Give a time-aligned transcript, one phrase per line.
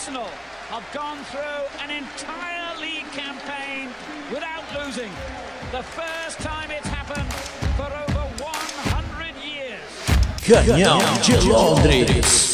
[0.00, 0.30] Arsenal
[0.70, 3.90] have gone through an entire league campaign
[4.32, 5.10] without losing.
[5.72, 7.30] The first time it's happened
[7.76, 9.82] for over 100 years.
[10.42, 12.50] Canhão de Londres.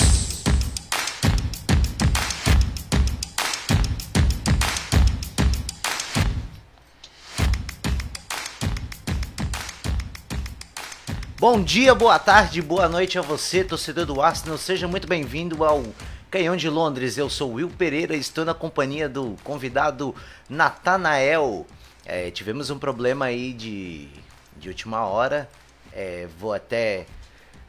[11.39, 14.59] Bom dia, boa tarde, boa noite a você, torcedor do Arsenal.
[14.59, 15.85] Seja muito bem-vindo ao
[16.37, 17.17] Canhão de Londres.
[17.17, 20.15] Eu sou Will Pereira estou na companhia do convidado
[20.51, 21.67] Natanael.
[22.05, 24.07] É, tivemos um problema aí de,
[24.55, 25.49] de última hora.
[25.95, 27.07] É, vou até,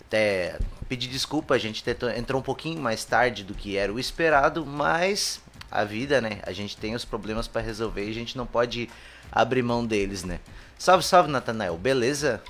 [0.02, 0.60] até
[0.90, 4.66] pedir desculpa, a gente tentou, entrou um pouquinho mais tarde do que era o esperado,
[4.66, 5.40] mas
[5.72, 6.40] a vida, né?
[6.44, 8.90] A gente tem os problemas para resolver e a gente não pode
[9.32, 10.42] abrir mão deles, né?
[10.78, 12.42] Salve, salve, Natanael, beleza?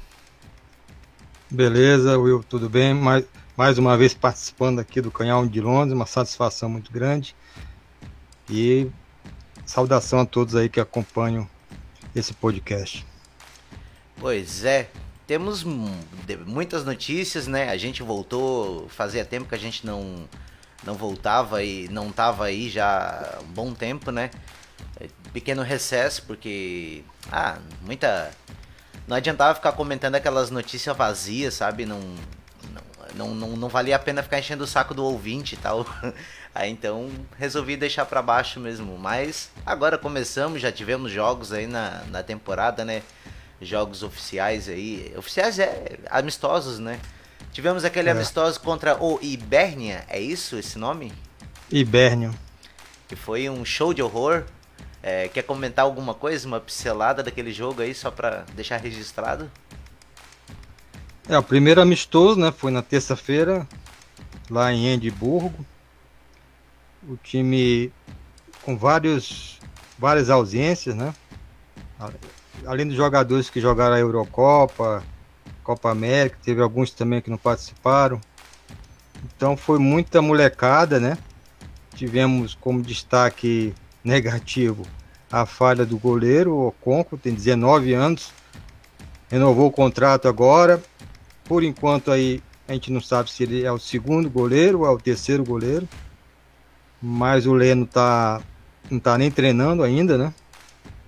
[1.47, 2.95] Beleza, Will, tudo bem?
[2.95, 3.23] Mais,
[3.57, 7.35] mais uma vez participando aqui do Canhão de Londres, uma satisfação muito grande.
[8.47, 8.87] E
[9.65, 11.49] saudação a todos aí que acompanham
[12.15, 13.03] esse podcast.
[14.19, 14.89] Pois é,
[15.25, 15.63] temos
[16.45, 17.69] muitas notícias, né?
[17.69, 20.29] A gente voltou, fazia tempo que a gente não,
[20.83, 24.29] não voltava e não tava aí já há um bom tempo, né?
[25.33, 27.03] Pequeno recesso, porque.
[27.31, 28.31] Ah, muita
[29.07, 31.85] não adiantava ficar comentando aquelas notícias vazias, sabe?
[31.85, 31.99] Não,
[33.15, 35.85] não, não, não, valia a pena ficar enchendo o saco do ouvinte e tal.
[36.53, 38.97] Aí então resolvi deixar para baixo mesmo.
[38.97, 43.03] Mas agora começamos, já tivemos jogos aí na, na temporada, né?
[43.61, 45.13] Jogos oficiais aí.
[45.15, 46.99] Oficiais é amistosos, né?
[47.51, 48.11] Tivemos aquele é.
[48.11, 51.11] amistoso contra o Ibernia, é isso esse nome?
[51.71, 52.33] Ibernio.
[53.07, 54.43] Que foi um show de horror.
[55.01, 59.49] É, quer comentar alguma coisa, uma pincelada daquele jogo aí, só para deixar registrado?
[61.29, 63.67] É, o primeiro amistoso, né, foi na terça-feira,
[64.49, 65.65] lá em Edimburgo.
[67.05, 67.91] O time
[68.61, 69.59] com vários,
[69.99, 71.13] várias ausências, né?
[72.65, 75.03] Além dos jogadores que jogaram a Eurocopa,
[75.63, 78.21] Copa América, teve alguns também que não participaram.
[79.25, 81.17] Então foi muita molecada, né?
[81.93, 84.85] Tivemos como destaque negativo
[85.29, 88.31] a falha do goleiro, o Conco, tem 19 anos,
[89.29, 90.81] renovou o contrato agora.
[91.47, 94.89] Por enquanto aí a gente não sabe se ele é o segundo goleiro ou é
[94.89, 95.87] o terceiro goleiro.
[97.01, 98.41] Mas o Leno tá
[98.89, 100.33] não tá nem treinando ainda, né?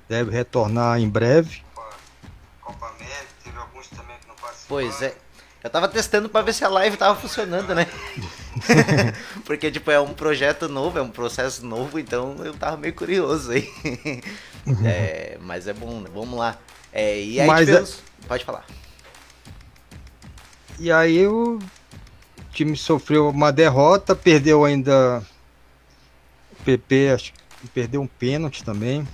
[0.07, 1.61] Deve retornar em breve.
[2.61, 4.67] Copa América, teve alguns também que não participaram.
[4.67, 5.15] Pois é.
[5.61, 7.85] Eu tava testando para ver se a live tava funcionando, né?
[9.45, 13.51] Porque, tipo, é um projeto novo, é um processo novo, então eu tava meio curioso
[13.51, 13.69] aí.
[14.85, 16.09] é, mas é bom, né?
[16.13, 16.57] vamos lá.
[16.93, 17.83] É, e aí mas é...
[18.25, 18.65] Pode falar.
[20.79, 21.59] E aí o
[22.53, 25.21] time sofreu uma derrota, perdeu ainda
[26.51, 29.05] o PP, acho que perdeu um pênalti também.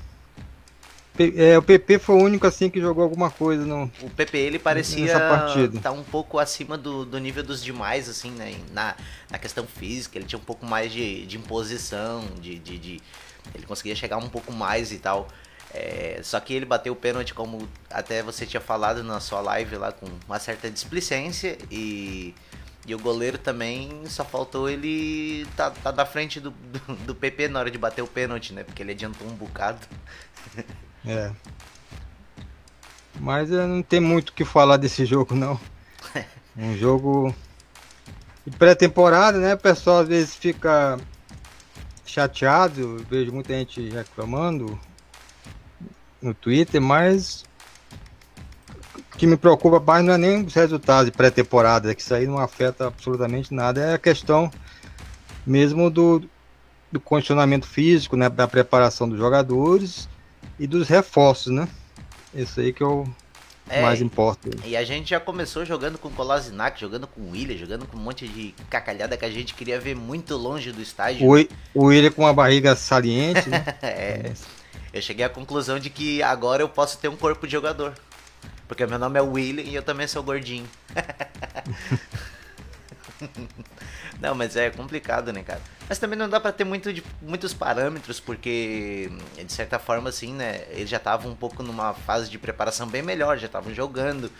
[1.17, 3.89] É, o PP foi o único assim que jogou alguma coisa no.
[4.01, 8.31] O PP ele parecia estar tá um pouco acima do, do nível dos demais, assim,
[8.31, 8.53] né?
[8.71, 8.95] Na,
[9.31, 13.01] na questão física, ele tinha um pouco mais de, de imposição, de, de, de
[13.53, 15.29] Ele conseguia chegar um pouco mais e tal.
[15.73, 19.75] É, só que ele bateu o pênalti, como até você tinha falado na sua live
[19.77, 22.33] lá, com uma certa displicência e.
[22.87, 27.47] E o goleiro também só faltou ele tá, tá da frente do, do, do PP
[27.47, 28.63] na hora de bater o pênalti, né?
[28.63, 29.79] Porque ele adiantou um bocado.
[31.07, 31.31] É.
[33.19, 35.59] Mas não tem muito o que falar desse jogo, não.
[36.57, 37.35] Um jogo
[38.45, 39.53] de pré-temporada, né?
[39.53, 40.97] O pessoal às vezes fica
[42.05, 44.79] chateado, vejo muita gente reclamando
[46.21, 47.43] no Twitter, mas
[48.95, 52.27] o que me preocupa mais não é nem os resultados de pré-temporada, que isso aí
[52.27, 54.51] não afeta absolutamente nada, é a questão
[55.45, 56.23] mesmo do,
[56.91, 58.29] do condicionamento físico, né?
[58.29, 60.09] Da preparação dos jogadores
[60.59, 61.67] e dos reforços, né?
[62.33, 63.05] Isso aí que é o
[63.69, 64.49] é, mais importa.
[64.63, 68.01] E a gente já começou jogando com Kolasinac, jogando com o William, jogando com um
[68.01, 71.27] monte de cacalhada que a gente queria ver muito longe do estádio.
[71.27, 71.33] O,
[71.73, 73.63] o William com uma barriga saliente, né?
[73.81, 74.33] é.
[74.95, 77.93] Eu cheguei à conclusão de que agora eu posso ter um corpo de jogador.
[78.65, 80.65] Porque meu nome é William e eu também sou gordinho.
[84.21, 85.59] Não, mas é complicado, né, cara?
[85.89, 89.11] Mas também não dá para ter muito de, muitos parâmetros, porque
[89.45, 93.01] de certa forma, assim, né, eles já estavam um pouco numa fase de preparação bem
[93.01, 94.31] melhor, já estavam jogando.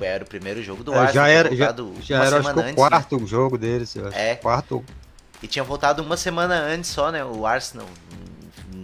[0.00, 1.26] Era o primeiro jogo do é, Arsenal.
[1.26, 2.72] Já era, já, já era acho que o né?
[2.72, 3.26] quarto né?
[3.26, 4.18] jogo deles, eu acho.
[4.18, 4.34] É.
[4.34, 4.84] Quarto.
[5.40, 7.24] E tinha voltado uma semana antes só, né?
[7.24, 7.86] O Arsenal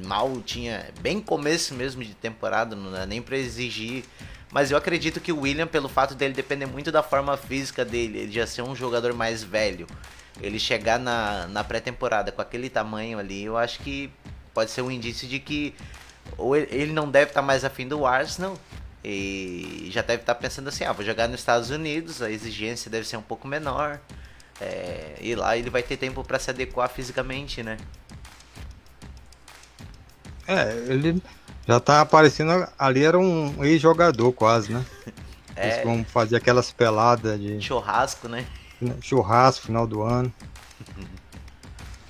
[0.09, 4.05] mal tinha bem começo mesmo de temporada, não dá nem para exigir
[4.51, 8.21] mas eu acredito que o William, pelo fato dele depender muito da forma física dele,
[8.21, 9.87] ele já ser um jogador mais velho,
[10.41, 14.11] ele chegar na, na pré-temporada com aquele tamanho ali, eu acho que
[14.55, 15.75] pode ser um indício de que
[16.37, 18.59] ou ele não deve estar tá mais afim do Arsenal
[19.05, 22.91] e já deve estar tá pensando assim, ah, vou jogar nos Estados Unidos, a exigência
[22.91, 24.01] deve ser um pouco menor.
[24.61, 27.77] É, e lá ele vai ter tempo para se adequar fisicamente, né?
[30.49, 31.23] É, ele
[31.67, 34.85] já tá aparecendo ali, era um ex-jogador quase, né?
[35.61, 35.73] É.
[35.73, 37.61] Eles vão fazer aquelas peladas de.
[37.61, 38.47] Churrasco, né?
[39.01, 40.33] Churrasco, final do ano.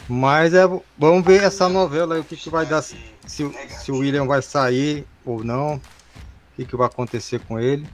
[0.07, 0.69] Mas é,
[0.99, 4.43] vamos ver essa novela aí, o que, que vai dar, se, se o William vai
[4.43, 5.81] sair ou não, o
[6.57, 7.89] que, que vai acontecer com ele.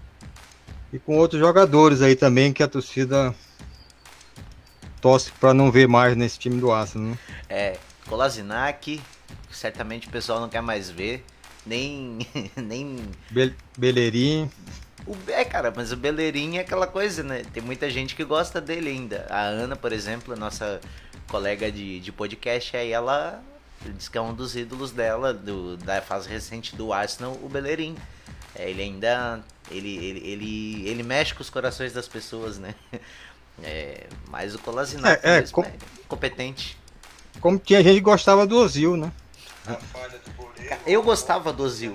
[0.92, 3.32] E com outros jogadores aí também que a torcida
[5.00, 7.10] torce para não ver mais nesse time do Arsenal.
[7.10, 7.18] Né?
[7.48, 9.00] É, Kolasinac,
[9.56, 11.24] certamente o pessoal não quer mais ver,
[11.66, 12.18] nem.
[12.56, 12.96] nem...
[13.30, 14.50] Be Beleirinho.
[15.06, 17.44] O, é, cara, mas o Beleirinho é aquela coisa, né?
[17.52, 19.26] Tem muita gente que gosta dele ainda.
[19.28, 20.80] A Ana, por exemplo, nossa
[21.28, 23.42] colega de, de podcast, aí ela
[23.96, 27.96] diz que é um dos ídolos dela, do, da fase recente do Arsenal, o Beleirinho.
[28.54, 29.42] É, ele ainda.
[29.70, 32.74] Ele, ele, ele, ele mexe com os corações das pessoas, né?
[33.62, 35.62] É, mas o Kolasinac é, é, com...
[35.62, 35.72] é
[36.08, 36.76] competente.
[37.40, 39.12] Como tinha gente que gostava do Ozil, né?
[40.86, 41.94] Eu gostava do Ozil.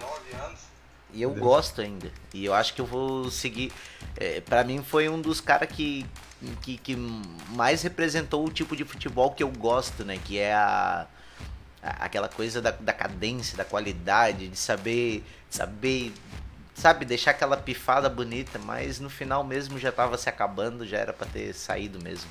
[1.11, 2.11] E eu gosto ainda.
[2.33, 3.71] E eu acho que eu vou seguir.
[4.15, 6.05] É, para mim foi um dos caras que,
[6.61, 6.95] que, que,
[7.49, 10.19] mais representou o tipo de futebol que eu gosto, né?
[10.23, 11.07] Que é a,
[11.81, 16.13] a aquela coisa da, da cadência, da qualidade, de saber, saber,
[16.75, 21.13] sabe, deixar aquela pifada bonita, mas no final mesmo já tava se acabando, já era
[21.13, 22.29] para ter saído mesmo.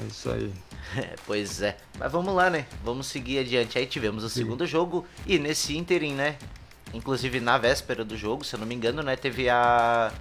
[0.00, 0.52] É isso aí.
[1.26, 1.76] pois é.
[1.98, 2.66] Mas vamos lá, né?
[2.84, 3.78] Vamos seguir adiante.
[3.78, 4.70] Aí tivemos o segundo Sim.
[4.70, 6.36] jogo e nesse ínterim, né?
[6.94, 9.16] Inclusive na véspera do jogo, se eu não me engano, né?
[9.16, 10.12] Teve a,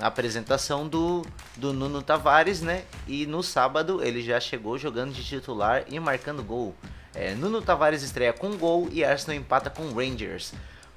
[0.00, 1.24] a apresentação do,
[1.56, 2.84] do Nuno Tavares, né?
[3.06, 6.74] E no sábado ele já chegou jogando de titular e marcando gol.
[7.14, 10.52] É, Nuno Tavares estreia com gol e Arsenal empata com Rangers.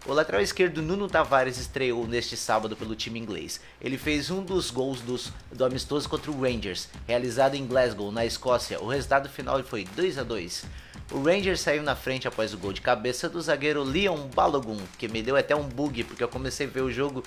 [0.07, 3.60] O lateral esquerdo Nuno Tavares estreou neste sábado pelo time inglês.
[3.81, 8.24] Ele fez um dos gols dos, do amistoso contra o Rangers, realizado em Glasgow, na
[8.24, 8.80] Escócia.
[8.80, 10.66] O resultado final foi 2 a 2.
[11.12, 15.07] O Rangers saiu na frente após o gol de cabeça do zagueiro Leon Balogun, que
[15.07, 17.24] me deu até um bug, porque eu comecei a ver o jogo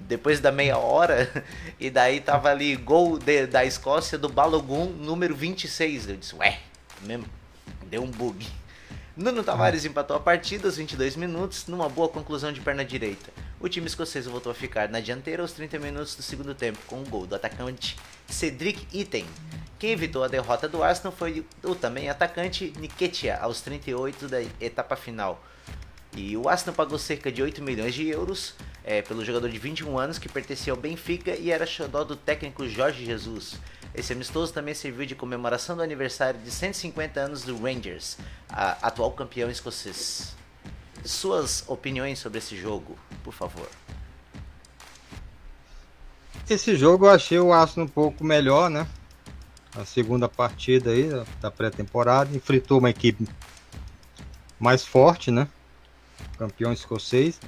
[0.00, 1.30] depois da meia hora,
[1.78, 6.08] e daí tava ali gol de, da Escócia do Balogun, número 26.
[6.08, 6.60] Eu disse, ué,
[7.02, 7.26] mesmo,
[7.90, 8.61] deu um bug.
[9.14, 13.30] Nuno Tavares empatou a partida aos 22 minutos, numa boa conclusão de perna direita.
[13.60, 16.96] O time escocês voltou a ficar na dianteira aos 30 minutos do segundo tempo, com
[16.96, 19.26] o um gol do atacante Cedric Itten.
[19.78, 24.96] Quem evitou a derrota do Arsenal foi o também atacante Niketia, aos 38 da etapa
[24.96, 25.44] final.
[26.16, 29.98] E o Arsenal pagou cerca de 8 milhões de euros é, pelo jogador de 21
[29.98, 33.58] anos que pertencia ao Benfica e era xodó do técnico Jorge Jesus.
[33.94, 38.16] Esse amistoso também serviu de comemoração do aniversário de 150 anos do Rangers,
[38.48, 40.34] atual campeão escocês.
[41.04, 43.68] Suas opiniões sobre esse jogo, por favor.
[46.48, 48.86] Esse jogo eu achei o Arsenal um pouco melhor, né?
[49.76, 51.08] A segunda partida aí
[51.40, 53.26] da pré-temporada enfrentou uma equipe
[54.58, 55.48] mais forte, né?
[56.38, 57.38] Campeão escocês.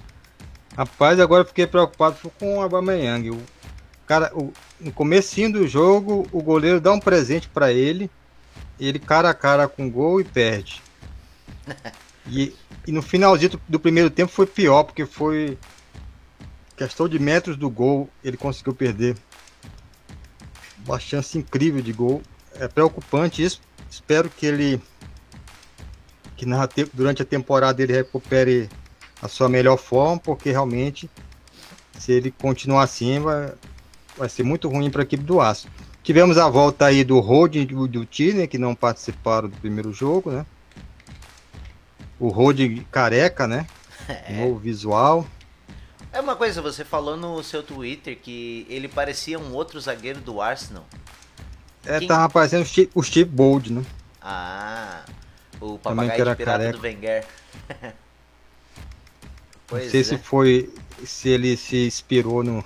[0.76, 3.31] Rapaz, agora fiquei preocupado com o Aubameyang.
[3.31, 3.43] O
[4.06, 4.52] cara, o,
[4.85, 8.11] no comecinho do jogo, o goleiro dá um presente para ele,
[8.79, 10.83] ele cara a cara com o gol e perde.
[12.26, 12.55] E,
[12.87, 15.59] e no finalzinho do, primeiro tempo foi pior, porque foi
[16.75, 19.14] questão de metros do gol, ele conseguiu perder.
[20.87, 22.23] Uma chance incrível de gol.
[22.55, 23.61] É preocupante isso.
[23.91, 24.81] Espero que ele
[26.35, 28.71] que na, durante a temporada ele recupere
[29.21, 31.11] a sua melhor forma, porque realmente
[31.99, 33.53] se ele continuar assim, vai,
[34.16, 35.68] vai ser muito ruim para a equipe do Aço.
[36.02, 40.30] Tivemos a volta aí do Rod e do Tiner, que não participaram do primeiro jogo,
[40.30, 40.47] né?
[42.21, 43.66] O Rod careca, né?
[44.06, 44.44] É.
[44.44, 45.26] Novo visual.
[46.12, 50.42] É uma coisa, você falou no seu Twitter que ele parecia um outro zagueiro do
[50.42, 50.85] Arsenal.
[51.87, 52.06] É, Quem...
[52.06, 53.83] tava parecendo o Steve Bold, né?
[54.21, 55.04] Ah,
[55.61, 56.78] o papagaio de pirata careca.
[56.78, 57.26] do Wenger.
[59.66, 60.04] pois Não sei é.
[60.04, 62.64] se foi, se ele se inspirou no,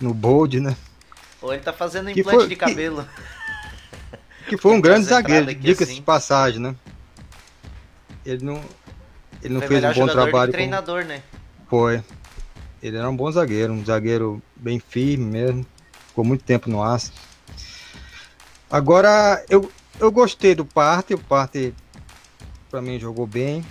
[0.00, 0.76] no Bold, né?
[1.42, 3.06] Ou ele tá fazendo implante foi, de cabelo.
[4.44, 5.94] Que, que foi um grande zagueiro, dica-se assim.
[5.96, 6.74] de passagem, né?
[8.24, 8.62] Ele não,
[9.42, 10.52] ele não fez um bom trabalho.
[10.52, 11.22] treinador, né?
[11.68, 12.02] Foi.
[12.82, 15.66] Ele era um bom zagueiro, um zagueiro bem firme mesmo.
[16.08, 17.12] Ficou muito tempo no aço.
[18.70, 21.14] Agora, eu, eu gostei do Parte.
[21.14, 21.74] O Parte,
[22.70, 23.64] pra mim, jogou bem.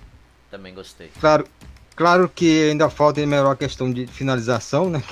[0.50, 1.12] Também gostei.
[1.20, 1.46] Claro,
[1.96, 5.04] claro que ainda falta melhorar a questão de finalização, né?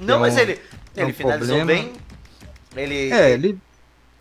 [0.00, 0.60] Não, um, mas ele,
[0.96, 1.82] ele um finalizou problema.
[1.82, 1.92] bem.
[2.76, 3.58] Ele, É, ele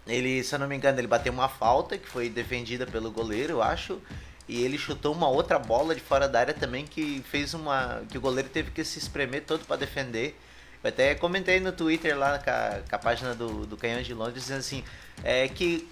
[0.08, 3.54] ele, se eu não me engano, ele bateu uma falta que foi defendida pelo goleiro,
[3.54, 4.02] eu acho.
[4.48, 8.02] E ele chutou uma outra bola de fora da área também que fez uma.
[8.10, 10.36] que o goleiro teve que se espremer todo para defender.
[10.84, 14.14] Eu até comentei no Twitter lá com a, com a página do, do Canhão de
[14.14, 14.84] Londres dizendo assim,
[15.24, 15.88] é que.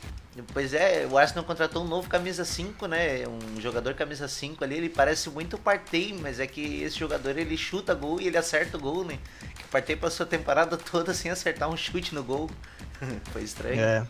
[0.53, 3.23] Pois é, o Arsenal contratou um novo camisa 5, né?
[3.27, 7.57] Um jogador camisa 5 ali, ele parece muito Partey, mas é que esse jogador ele
[7.57, 9.17] chuta gol e ele acerta o gol, né?
[9.57, 12.51] Que o Partey passou a temporada toda sem acertar um chute no gol.
[13.33, 13.79] Foi estranho.
[13.79, 14.05] É.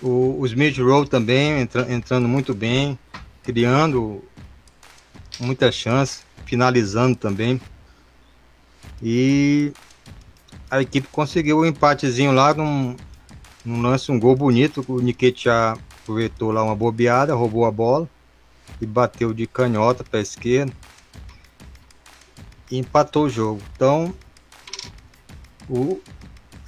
[0.00, 2.98] O, o Smith Rowe também entra- entrando muito bem,
[3.42, 4.24] criando
[5.38, 7.60] muita chance, finalizando também.
[9.02, 9.72] E
[10.70, 12.96] a equipe conseguiu o empatezinho lá num,
[13.66, 14.84] num lance, um gol bonito.
[14.88, 18.08] O Nketiah aproveitou lá uma bobeada, roubou a bola
[18.80, 20.72] e bateu de canhota para a esquerda
[22.70, 23.60] e empatou o jogo.
[23.74, 24.14] Então,
[25.68, 26.00] o,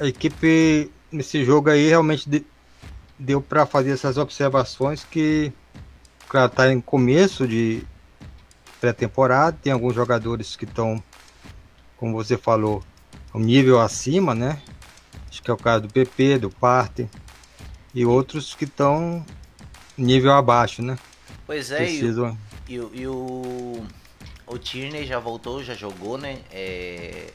[0.00, 2.44] a equipe nesse jogo aí realmente de-
[3.18, 5.52] deu para fazer essas observações que
[6.24, 7.80] o cara tá em começo de
[8.80, 11.02] pré-temporada, tem alguns jogadores que estão,
[11.96, 12.82] como você falou,
[13.34, 14.60] um nível acima, né?
[15.38, 17.08] Acho que é o caso do PP, do Parte
[17.94, 19.24] e outros que estão
[19.96, 20.98] nível abaixo, né?
[21.46, 22.38] Pois é, e, o- Precisam.
[22.68, 23.86] e, o- e o,
[24.48, 26.40] o Tierney já voltou, já jogou, né?
[26.50, 27.28] É,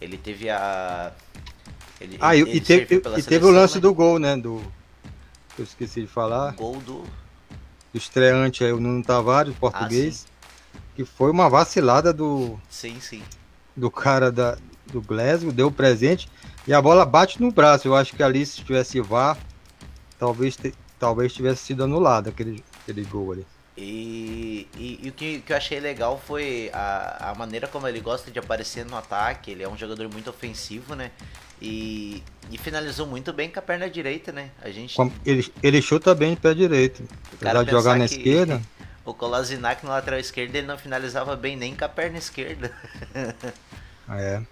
[0.00, 1.12] ele teve a.
[2.00, 3.80] Ele, Ah, e, ele e teve, e teve o seleção, lance né?
[3.82, 4.36] do gol, né?
[4.38, 4.62] Do
[5.58, 6.52] eu esqueci de falar.
[6.52, 7.02] gol do.
[7.92, 10.26] do estreante aí, o Nuno Tavares, português,
[10.96, 13.22] que foi uma vacilada do, Sim, sim.
[13.76, 14.56] do cara da,
[14.90, 16.28] do Glasgow, deu o presente
[16.66, 17.88] e a bola bate no braço.
[17.88, 19.38] Eu acho que ali, se tivesse VAR,
[20.18, 23.46] talvez, te- talvez tivesse sido anulado aquele, aquele gol ali.
[23.76, 28.00] E, e, e o que, que eu achei legal foi a, a maneira como ele
[28.00, 29.50] gosta de aparecer no ataque.
[29.52, 31.10] Ele é um jogador muito ofensivo, né?
[31.62, 34.50] E, e finalizou muito bem com a perna direita, né?
[34.62, 34.96] A gente.
[35.24, 37.02] Ele, ele chuta bem de pé direito.
[37.32, 38.60] Apesar de jogar na que esquerda,
[39.04, 42.70] O Kolasinac no lateral esquerdo ele não finalizava bem nem com a perna esquerda.
[44.08, 44.42] é.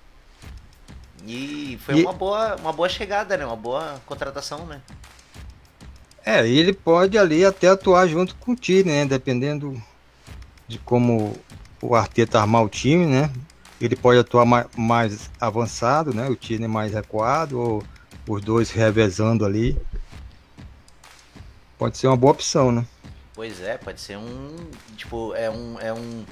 [1.27, 3.45] E foi E- uma, boa, uma boa chegada, né?
[3.45, 4.81] Uma boa contratação, né?
[6.25, 9.05] É, e ele pode ali até atuar junto com o time, né?
[9.07, 9.81] Dependendo
[10.67, 11.35] de como
[11.81, 13.31] o Arteta armar o time, né?
[13.81, 16.29] Ele pode atuar mais, mais avançado, né?
[16.29, 17.85] O time mais recuado, ou
[18.29, 19.77] os dois revezando ali.
[21.79, 22.85] Pode ser uma boa opção, né?
[23.35, 24.57] Pois é, pode ser um.
[24.97, 25.79] Tipo, é um.
[25.81, 26.25] É um,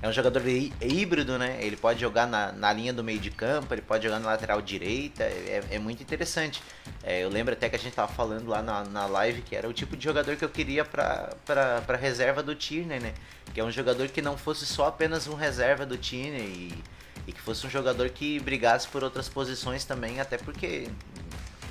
[0.00, 1.58] é um jogador hí- híbrido, né?
[1.60, 4.62] Ele pode jogar na, na linha do meio de campo, ele pode jogar na lateral
[4.62, 5.24] direita.
[5.24, 6.62] É, é muito interessante.
[7.02, 9.68] É, eu lembro até que a gente tava falando lá na, na live que era
[9.68, 13.12] o tipo de jogador que eu queria pra, pra, pra reserva do Tierney, né?
[13.52, 16.84] Que é um jogador que não fosse só apenas um reserva do Tierney e,
[17.26, 20.88] e que fosse um jogador que brigasse por outras posições também, até porque,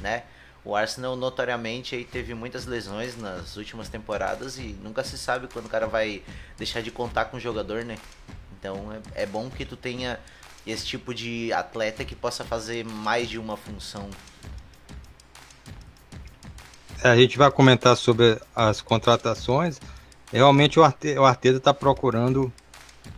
[0.02, 0.24] né?
[0.66, 5.68] O Arsenal notoriamente aí teve muitas lesões nas últimas temporadas e nunca se sabe quando
[5.68, 6.22] o cara vai
[6.58, 7.98] deixar de contar com o jogador, né?
[8.60, 10.20] Então é, é bom que tu tenha
[10.66, 14.10] esse tipo de atleta que possa fazer mais de uma função.
[17.04, 19.80] É, a gente vai comentar sobre as contratações.
[20.32, 22.52] Realmente o Arte- o Arteta está procurando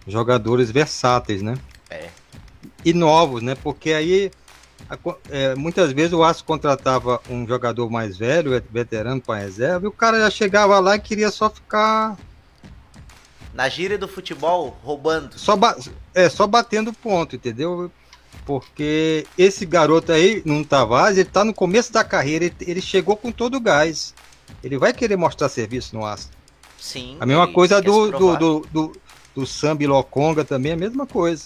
[0.07, 1.55] jogadores versáteis, né?
[1.89, 2.09] É.
[2.85, 3.55] e novos, né?
[3.55, 4.31] Porque aí
[4.89, 4.97] a
[5.29, 9.89] é, muitas vezes o Aço contratava um jogador mais velho, ve- veterano para reserva, e
[9.89, 12.15] o cara já chegava lá e queria só ficar
[13.53, 15.37] Na gíria do futebol, roubando.
[15.37, 15.57] só,
[16.13, 17.91] é, só batendo ponto, entendeu?
[18.45, 23.17] Porque esse garoto aí, não Tavares, ele tá no começo da carreira, ele, ele chegou
[23.17, 24.13] com todo o gás.
[24.63, 26.29] Ele vai querer mostrar serviço no Aço.
[26.79, 27.17] Sim.
[27.19, 28.91] A mesma coisa se do, do, do, do,
[29.35, 31.45] do Sambi Lokonga também, a mesma coisa.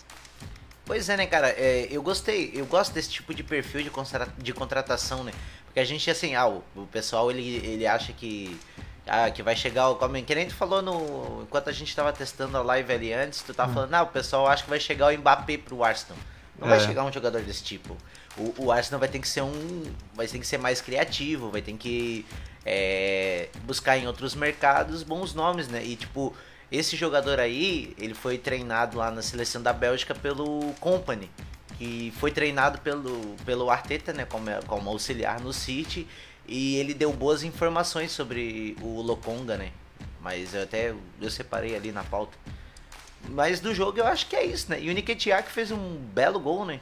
[0.86, 1.50] Pois é, né, cara?
[1.50, 5.32] É, eu gostei, eu gosto desse tipo de perfil de, contra- de contratação, né?
[5.66, 8.58] Porque a gente, assim, ah, o, o pessoal ele, ele acha que.
[9.06, 9.96] Ah, que vai chegar o.
[9.96, 11.42] Como, que nem tu falou no.
[11.44, 14.48] Enquanto a gente tava testando a live ali antes, tu tava falando, ah, o pessoal
[14.48, 16.18] acha que vai chegar o Mbappé pro Arsenal.
[16.58, 16.82] Não vai É.
[16.82, 17.98] chegar um jogador desse tipo.
[18.38, 19.84] O, o Arsenal vai ter que ser um.
[20.14, 22.26] Vai ter que ser mais criativo, vai ter que
[22.66, 25.84] é, buscar em outros mercados bons nomes, né?
[25.84, 26.34] E tipo,
[26.72, 31.30] esse jogador aí, ele foi treinado lá na seleção da Bélgica pelo Company,
[31.78, 36.08] que foi treinado pelo, pelo Arteta, né, como, como auxiliar no City,
[36.48, 39.72] e ele deu boas informações sobre o Lokonga, né?
[40.22, 42.38] Mas eu até eu separei ali na pauta.
[43.30, 44.82] Mas do jogo eu acho que é isso, né?
[44.82, 46.80] E o Nketiah que fez um belo gol, né?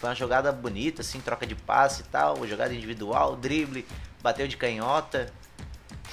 [0.00, 3.86] Foi uma jogada bonita, assim, troca de passe e tal, jogada individual, drible,
[4.22, 5.32] bateu de canhota.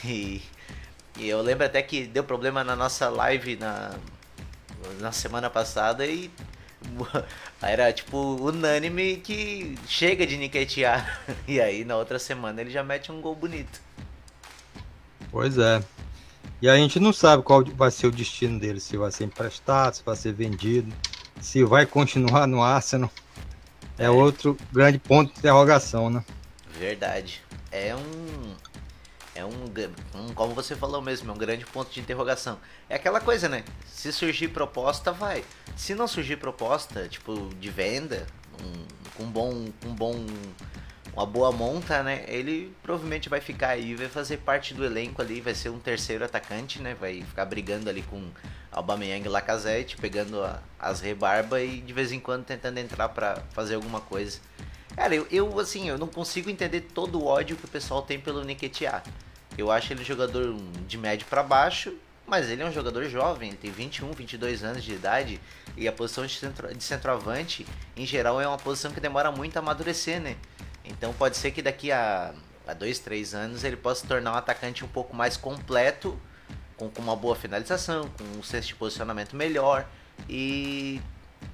[0.03, 0.43] E,
[1.17, 3.95] e eu lembro até que deu problema na nossa live na,
[4.99, 6.29] na semana passada e
[7.61, 11.21] Era tipo unânime que chega de Niquetear.
[11.47, 13.81] E aí na outra semana ele já mete um gol bonito.
[15.31, 15.83] Pois é.
[16.61, 19.95] E a gente não sabe qual vai ser o destino dele, se vai ser emprestado,
[19.95, 20.93] se vai ser vendido,
[21.41, 23.11] se vai continuar no Arsenal.
[23.97, 26.23] É, é outro grande ponto de interrogação, né?
[26.79, 27.41] Verdade.
[27.71, 28.55] É um
[29.35, 29.65] é um,
[30.15, 32.57] um, como você falou mesmo, é um grande ponto de interrogação.
[32.89, 33.65] É aquela coisa, né?
[33.85, 35.43] Se surgir proposta, vai.
[35.75, 38.25] Se não surgir proposta, tipo, de venda,
[38.63, 38.85] um,
[39.17, 40.25] com bom, com bom,
[41.13, 42.23] uma boa monta, né?
[42.27, 46.23] Ele provavelmente vai ficar aí, vai fazer parte do elenco ali, vai ser um terceiro
[46.23, 46.95] atacante, né?
[46.95, 48.31] Vai ficar brigando ali com
[48.71, 53.43] Aubameyang e Lacazette, pegando a, as rebarbas e de vez em quando tentando entrar para
[53.51, 54.39] fazer alguma coisa.
[54.95, 58.17] Cara, eu, eu, assim, eu não consigo entender todo o ódio que o pessoal tem
[58.17, 59.03] pelo Nketiah.
[59.57, 60.55] Eu acho ele jogador
[60.87, 61.93] de médio para baixo,
[62.27, 65.39] mas ele é um jogador jovem, ele tem 21, 22 anos de idade
[65.77, 69.55] e a posição de, centro, de centroavante, em geral, é uma posição que demora muito
[69.57, 70.35] a amadurecer, né?
[70.83, 72.33] Então pode ser que daqui a,
[72.67, 76.19] a dois, três anos ele possa se tornar um atacante um pouco mais completo,
[76.77, 79.87] com, com uma boa finalização, com um senso de posicionamento melhor
[80.27, 81.01] e,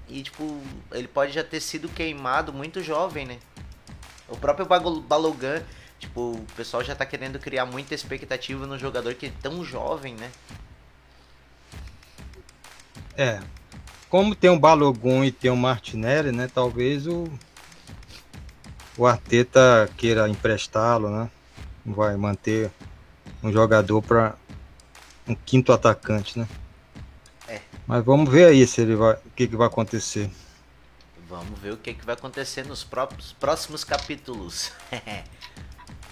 [0.08, 3.40] e tipo, ele pode já ter sido queimado muito jovem, né?
[4.28, 5.62] O próprio Balogan
[6.02, 10.16] Tipo, o pessoal já tá querendo criar muita expectativa no jogador que é tão jovem,
[10.16, 10.32] né?
[13.16, 13.40] É.
[14.10, 16.50] Como tem um Balogun e tem um Martinelli, né?
[16.52, 17.32] Talvez o
[18.98, 21.30] o Arteta queira emprestá-lo, né?
[21.86, 22.72] Vai manter
[23.44, 24.36] um jogador para
[25.28, 26.48] um quinto atacante, né?
[27.48, 27.62] É.
[27.86, 30.30] Mas vamos ver aí se ele vai, o que, que vai acontecer.
[31.30, 34.72] Vamos ver o que, que vai acontecer nos próprios, próximos capítulos.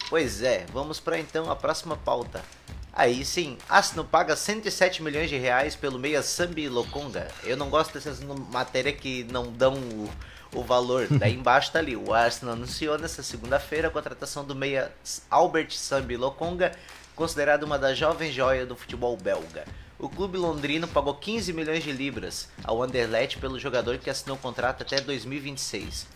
[0.10, 2.44] Pois é, vamos para então a próxima pauta.
[2.92, 7.28] Aí sim, Arsenal paga 107 milhões de reais pelo meia Sambi Lokonga.
[7.44, 8.20] Eu não gosto dessas
[8.52, 10.10] matérias que não dão o,
[10.56, 11.08] o valor.
[11.18, 14.92] Daí embaixo tá ali, o Arsenal anunciou nessa segunda-feira a contratação do meia
[15.30, 16.72] Albert Sambi Lokonga,
[17.16, 19.64] considerado uma das jovens joias do futebol belga.
[20.00, 24.40] O clube londrino pagou 15 milhões de libras ao Anderlecht pelo jogador que assinou o
[24.40, 26.08] contrato até 2026.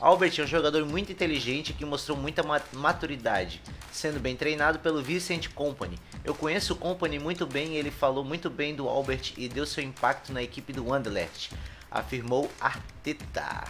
[0.00, 5.48] Albert é um jogador muito inteligente que mostrou muita maturidade, sendo bem treinado pelo Vincent
[5.48, 5.98] Company.
[6.24, 9.66] Eu conheço o Company muito bem e ele falou muito bem do Albert e deu
[9.66, 11.50] seu impacto na equipe do Anderlecht,
[11.90, 13.64] afirmou Arteta.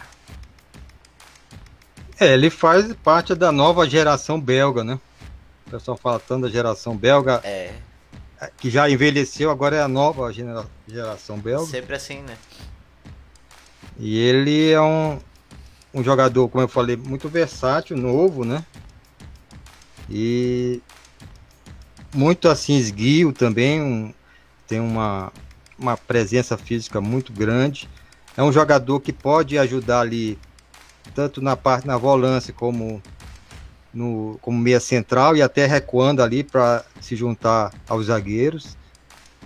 [2.19, 4.99] É, ele faz parte da nova geração belga, né?
[5.65, 7.41] O pessoal fala tanto da geração belga.
[7.43, 7.73] É.
[8.57, 10.31] Que já envelheceu, agora é a nova
[10.87, 11.65] geração belga.
[11.65, 12.37] Sempre assim, né?
[13.97, 15.19] E ele é um,
[15.93, 18.63] um jogador, como eu falei, muito versátil, novo, né?
[20.09, 20.81] E
[22.13, 24.13] muito assim esguio também, um,
[24.67, 25.31] tem uma,
[25.77, 27.87] uma presença física muito grande.
[28.37, 30.37] É um jogador que pode ajudar ali
[31.15, 33.01] tanto na parte na volância como
[33.93, 38.77] no como meia central e até recuando ali para se juntar aos zagueiros.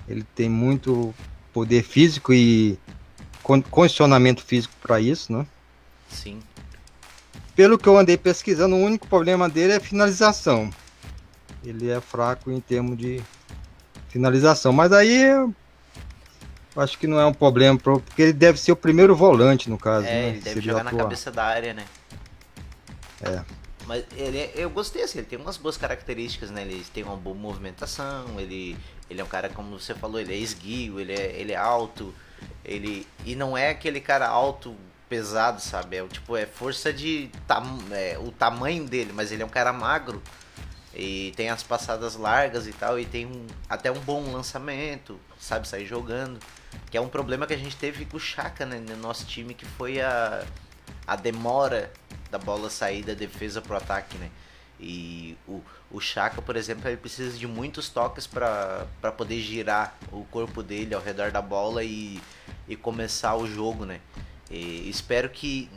[0.07, 1.13] Ele tem muito
[1.53, 2.77] poder físico e
[3.71, 5.45] condicionamento físico para isso, né?
[6.13, 6.39] Sim.
[7.55, 10.69] Pelo que eu andei pesquisando, o único problema dele é finalização.
[11.63, 13.21] Ele é fraco em termos de
[14.09, 14.73] finalização.
[14.73, 15.53] Mas aí eu
[16.75, 20.07] acho que não é um problema, porque ele deve ser o primeiro volante, no caso.
[20.07, 20.29] É, né?
[20.29, 21.85] ele deve jogar na cabeça da área, né?
[23.21, 23.43] É.
[23.85, 26.61] Mas ele, é, eu gostei assim, ele tem umas boas características, né?
[26.61, 28.77] Ele tem uma boa movimentação, ele,
[29.09, 32.13] ele é um cara, como você falou, ele é esguio, ele é, ele é alto,
[32.63, 33.05] ele.
[33.25, 34.75] E não é aquele cara alto
[35.13, 35.97] pesado, sabe?
[35.97, 39.71] É tipo, é força de tam, é, o tamanho dele, mas ele é um cara
[39.71, 40.23] magro
[40.91, 45.67] e tem as passadas largas e tal e tem um, até um bom lançamento, sabe
[45.67, 46.39] sair jogando,
[46.89, 49.53] que é um problema que a gente teve com o Chaka né, no nosso time
[49.53, 50.43] que foi a
[51.05, 51.91] a demora
[52.31, 54.31] da bola sair da defesa pro ataque, né?
[54.79, 60.23] E o, o Chaka, por exemplo, ele precisa de muitos toques para poder girar o
[60.25, 62.19] corpo dele ao redor da bola e,
[62.67, 63.99] e começar o jogo, né?
[64.53, 65.67] E espero que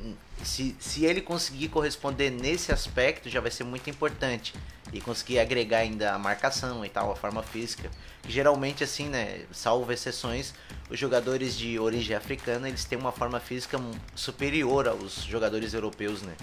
[0.44, 4.52] se, se ele conseguir corresponder nesse aspecto já vai ser muito importante
[4.92, 7.90] e conseguir agregar ainda a marcação e tal, a forma física.
[8.28, 10.52] Geralmente assim, né, salvo exceções,
[10.90, 13.80] os jogadores de origem africana, eles têm uma forma física
[14.14, 16.34] superior aos jogadores europeus, né?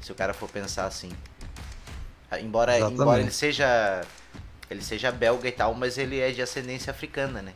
[0.00, 1.12] Se o cara for pensar assim.
[2.28, 4.04] Ah, embora, embora ele seja
[4.68, 7.54] ele seja belga e tal, mas ele é de ascendência africana, né?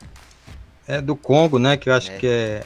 [0.87, 2.19] É do Congo, né, que eu acho é.
[2.19, 2.65] que é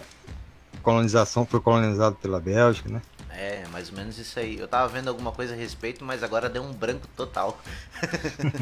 [0.87, 3.03] colonização foi colonizado pela Bélgica, né?
[3.31, 4.57] É, mais ou menos isso aí.
[4.57, 7.61] Eu tava vendo alguma coisa a respeito, mas agora deu um branco total.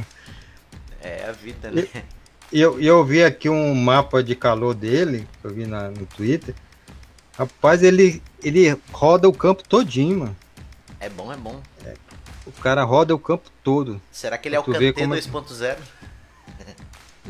[1.02, 1.86] é a vida, né?
[2.50, 6.06] E eu, eu vi aqui um mapa de calor dele, que eu vi na, no
[6.06, 6.54] Twitter.
[7.38, 10.36] Rapaz, ele, ele roda o campo todinho, mano.
[10.98, 11.60] É bom, é bom.
[12.46, 14.00] O cara roda o campo todo.
[14.10, 15.76] Será que ele é o Kanté como é- 2.0?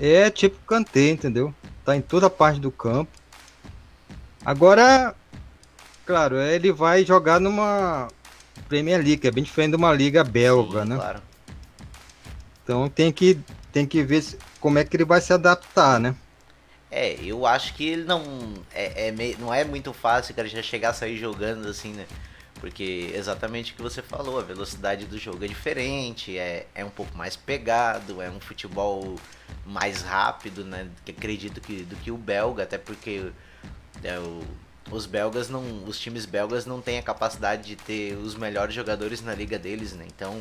[0.01, 1.53] É tipo Kanté, entendeu?
[1.85, 3.24] Tá em toda parte do campo.
[4.45, 5.15] Agora,
[6.05, 8.09] claro, ele vai jogar numa
[8.69, 10.97] Premier League, que é bem diferente de uma liga belga, Sim, né?
[10.97, 11.23] Claro.
[12.63, 13.39] Então tem que,
[13.73, 14.23] tem que ver
[14.61, 16.15] como é que ele vai se adaptar, né?
[16.91, 18.23] É, eu acho que ele não
[18.73, 22.07] é, é não é muito fácil o cara já chegar a sair jogando assim, né?
[22.61, 26.91] Porque exatamente o que você falou, a velocidade do jogo é diferente, é, é um
[26.91, 29.17] pouco mais pegado, é um futebol
[29.67, 30.89] mais rápido, né?
[31.05, 33.33] Que acredito que do que o belga, até porque
[34.05, 34.45] é, o-
[34.90, 39.23] os belgas não, os times belgas não têm a capacidade de ter os melhores jogadores
[39.23, 40.05] na liga deles, né?
[40.07, 40.38] Então,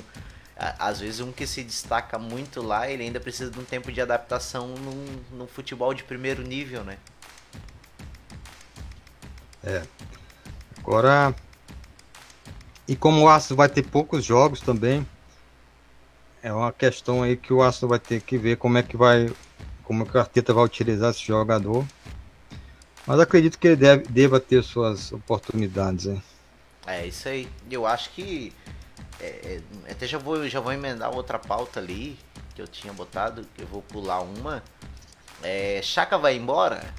[0.57, 3.91] a- às vezes um que se destaca muito lá, ele ainda precisa de um tempo
[3.91, 6.97] de adaptação num, futebol de primeiro nível, né?
[10.77, 11.33] Agora.
[12.87, 15.07] E como o Arsenal vai ter poucos jogos também,
[16.41, 19.33] é uma questão aí que o Arsenal vai ter que ver como é que vai.
[19.85, 21.85] Como é que o Arteta vai utilizar esse jogador.
[23.05, 26.05] Mas acredito que ele deve, deva ter suas oportunidades.
[26.05, 26.23] Hein?
[26.85, 27.47] É isso aí.
[27.69, 28.53] Eu acho que
[29.19, 29.25] é,
[29.87, 32.17] é, até já vou já vou emendar outra pauta ali
[32.53, 34.63] que eu tinha botado, eu vou pular uma.
[35.41, 36.93] É, Chaka vai embora.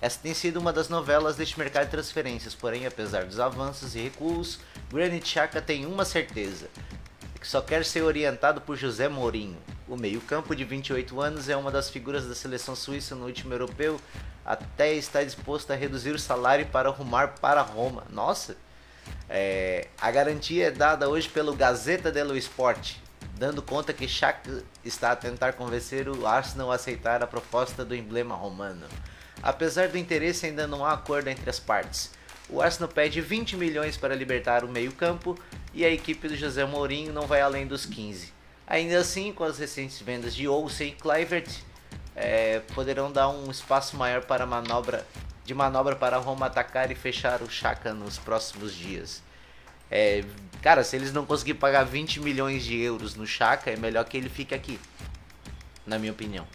[0.00, 4.00] Essa tem sido uma das novelas deste mercado de transferências, porém, apesar dos avanços e
[4.00, 4.60] recuos,
[4.92, 6.68] Granit Xhaka tem uma certeza,
[7.40, 9.58] que só quer ser orientado por José Mourinho.
[9.88, 13.98] O meio-campo de 28 anos é uma das figuras da seleção suíça no último europeu,
[14.44, 18.04] até está disposto a reduzir o salário para arrumar para Roma.
[18.10, 18.54] Nossa!
[19.30, 22.96] É, a garantia é dada hoje pelo Gazeta dello Sport,
[23.38, 27.96] dando conta que Xhaka está a tentar convencer o Arsenal a aceitar a proposta do
[27.96, 28.86] emblema romano.
[29.42, 32.10] Apesar do interesse, ainda não há acordo entre as partes.
[32.50, 35.38] O Arsenal pede 20 milhões para libertar o meio-campo
[35.72, 38.36] e a equipe do José Mourinho não vai além dos 15.
[38.68, 41.48] Ainda assim, com as recentes vendas de Olsen e Kluivert,
[42.14, 45.06] é, poderão dar um espaço maior para manobra
[45.42, 49.22] de manobra para Roma atacar e fechar o Chaka nos próximos dias.
[49.90, 50.22] É,
[50.60, 54.18] cara, se eles não conseguirem pagar 20 milhões de euros no Chaka, é melhor que
[54.18, 54.78] ele fique aqui.
[55.86, 56.46] Na minha opinião.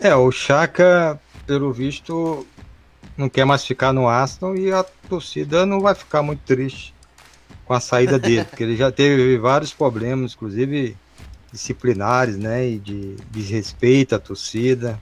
[0.00, 2.44] É, o Chaka, pelo visto,
[3.16, 6.92] não quer mais ficar no Arsenal e a torcida não vai ficar muito triste
[7.70, 10.98] com a saída dele, porque ele já teve vários problemas, inclusive
[11.52, 15.00] disciplinares, né, e de desrespeito à torcida.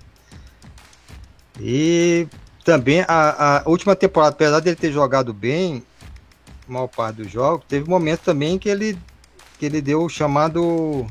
[1.59, 2.29] E
[2.67, 5.83] também a, a última temporada, apesar dele ter jogado bem,
[6.67, 9.03] maior parte dos jogos, teve momentos também que ele
[9.59, 11.07] que ele deu o chamado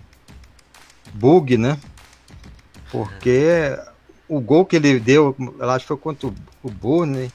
[1.12, 1.82] bug, né?
[2.92, 3.76] Porque
[4.28, 7.32] o gol que ele deu, eu acho que foi contra o- Burnley,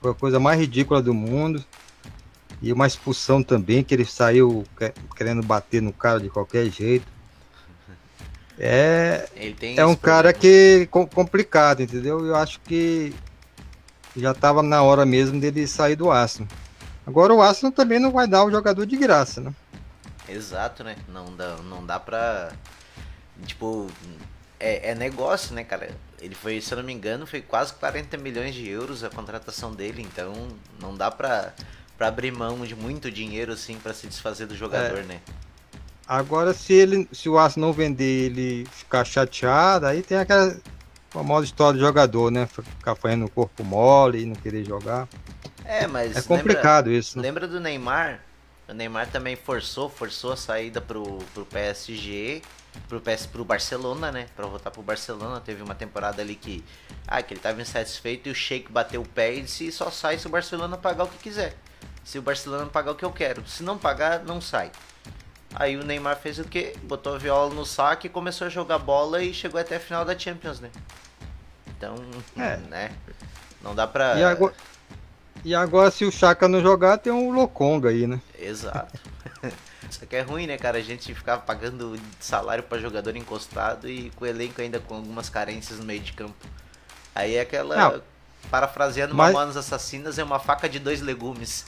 [0.00, 1.64] foi a coisa mais ridícula do mundo.
[2.62, 7.06] E uma expulsão também, que ele saiu que- querendo bater no cara de qualquer jeito.
[8.58, 9.26] É,
[9.76, 12.24] é um cara que com- complicado, entendeu?
[12.26, 13.14] Eu acho que
[14.14, 16.48] já estava na hora mesmo dele sair do Arsenal.
[17.06, 19.54] Agora o Arsenal também não vai dar o jogador de graça, né?
[20.28, 20.96] Exato, né?
[21.08, 22.52] Não dá, não dá pra.
[23.46, 23.90] Tipo,
[24.58, 25.90] é, é negócio, né, cara?
[26.20, 29.72] Ele foi, se eu não me engano, foi quase 40 milhões de euros a contratação
[29.72, 30.34] dele, então
[30.78, 31.54] não dá pra,
[32.00, 35.20] pra abrir mão de muito dinheiro assim pra se desfazer do jogador, né?
[36.08, 40.56] Agora, se ele, se o Arsenal não vender ele ficar chateado, aí tem aquela
[41.10, 42.46] famosa história do jogador, né?
[42.46, 45.06] Ficar fazendo o corpo mole e não querer jogar.
[45.62, 46.16] É, mas.
[46.16, 47.24] É complicado isso, né?
[47.24, 48.20] Lembra, lembra do Neymar?
[48.66, 52.40] O Neymar também forçou, forçou a saída pro, pro PSG,
[52.88, 54.26] pro, PS, pro Barcelona, né?
[54.34, 55.38] Pra voltar pro Barcelona.
[55.38, 56.64] Teve uma temporada ali que.
[57.06, 60.16] Ah, que ele tava insatisfeito e o Sheik bateu o pé e disse só sai
[60.16, 61.54] se o Barcelona pagar o que quiser.
[62.04, 63.46] Se o Barcelona pagar o que eu quero.
[63.46, 64.70] Se não pagar, não sai.
[65.54, 66.74] Aí o Neymar fez o quê?
[66.82, 70.04] Botou a viola no saco e começou a jogar bola e chegou até a final
[70.04, 70.70] da Champions, né?
[71.76, 71.94] Então,
[72.36, 72.56] É.
[72.68, 72.92] né?
[73.62, 74.14] Não dá pra.
[74.16, 74.54] E agora,
[75.44, 78.20] e agora, se o Chaka não jogar, tem um Lokonga aí, né?
[78.38, 78.98] Exato.
[79.90, 80.78] Isso que é ruim, né, cara?
[80.78, 85.28] A gente ficar pagando salário pra jogador encostado e com o elenco ainda com algumas
[85.28, 86.34] carências no meio de campo.
[87.14, 87.76] Aí é aquela.
[87.76, 88.02] Não.
[88.50, 91.66] Parafraseando Mas- Mamonas Assassinas, é uma faca de dois legumes.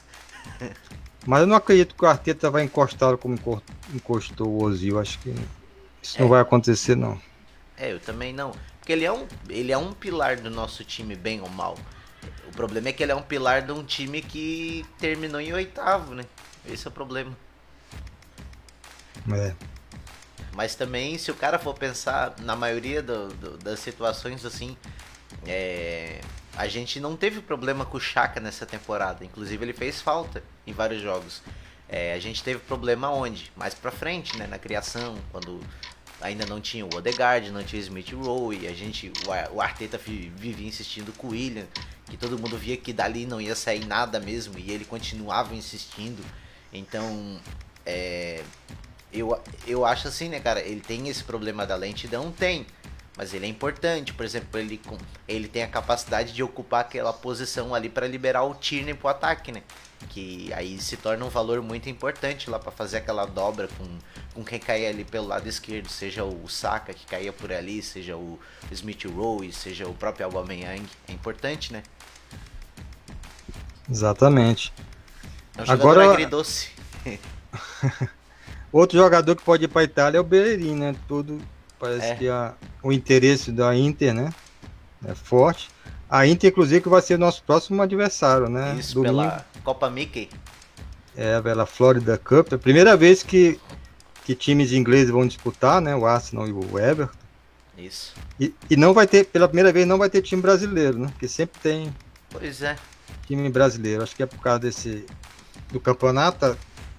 [1.26, 3.38] Mas eu não acredito que o Arteta vai encostar como
[3.94, 4.98] encostou o Ozil.
[4.98, 5.35] Acho que
[6.02, 6.31] isso não É.
[6.31, 7.20] vai acontecer, não.
[7.76, 8.52] É, eu também não.
[8.78, 11.76] Porque ele é um, ele é um pilar do nosso time, bem ou mal.
[12.48, 16.14] O problema é que ele é um pilar de um time que terminou em oitavo,
[16.14, 16.24] né?
[16.66, 17.37] Esse é o problema.
[19.33, 19.55] É.
[20.55, 24.76] Mas também, se o cara for pensar, na maioria do- do- das situações assim,
[25.47, 26.21] é,
[26.57, 29.25] a gente não teve problema com o Chaka nessa temporada.
[29.25, 31.42] Inclusive ele fez falta em vários jogos.
[31.88, 33.53] É, a gente teve problema onde?
[33.57, 34.47] Mais pra frente, né?
[34.47, 35.61] Na criação, quando
[36.21, 39.12] ainda não tinha o Odegaard, não tinha o Smith Rowe, a gente,
[39.51, 41.66] o Arteta vivia insistindo com o William,
[42.09, 46.25] que todo mundo via que dali não ia sair nada mesmo, e ele continuava insistindo.
[46.73, 47.40] Então,
[47.85, 48.42] é,
[49.12, 50.61] eu, eu acho assim, né, cara?
[50.61, 52.33] Ele tem esse problema da lentidão?
[52.33, 52.66] Tem.
[53.16, 54.81] Mas ele é importante, por exemplo, ele,
[55.29, 59.53] ele tem a capacidade de ocupar aquela posição ali para liberar o Tierney pro ataque,
[59.53, 59.62] né?
[60.09, 63.87] Que aí se torna um valor muito importante lá para fazer aquela dobra com,
[64.33, 68.16] com quem cair ali pelo lado esquerdo, seja o Saka que caía por ali, seja
[68.16, 70.88] o Smith Rowe, seja o próprio Aubameyang.
[71.07, 71.83] É importante, né?
[73.90, 74.72] Exatamente.
[75.59, 76.70] É um Agora agridoce.
[78.72, 80.96] Outro jogador que pode ir para Itália é o Bellerin, né?
[81.07, 81.38] Tudo
[81.83, 82.14] parece é.
[82.14, 84.33] que a, o interesse da Inter, né?
[85.05, 85.68] É forte.
[86.09, 88.77] A Inter, inclusive, que vai ser nosso próximo adversário, né?
[88.79, 89.16] Isso, Domingo.
[89.16, 90.31] pela Copa Mickey.
[91.16, 92.53] É, pela Florida Cup.
[92.53, 93.59] É a primeira vez que,
[94.25, 95.97] que times ingleses vão disputar, né?
[95.97, 97.18] O Arsenal e o Everton.
[97.77, 98.14] Isso.
[98.38, 101.09] E, e não vai ter, pela primeira vez, não vai ter time brasileiro, né?
[101.09, 101.92] Porque sempre tem.
[102.31, 102.77] Pois é.
[103.27, 104.05] Time brasileiro.
[104.05, 105.05] Acho que é por causa desse.
[105.73, 106.57] Do campeonato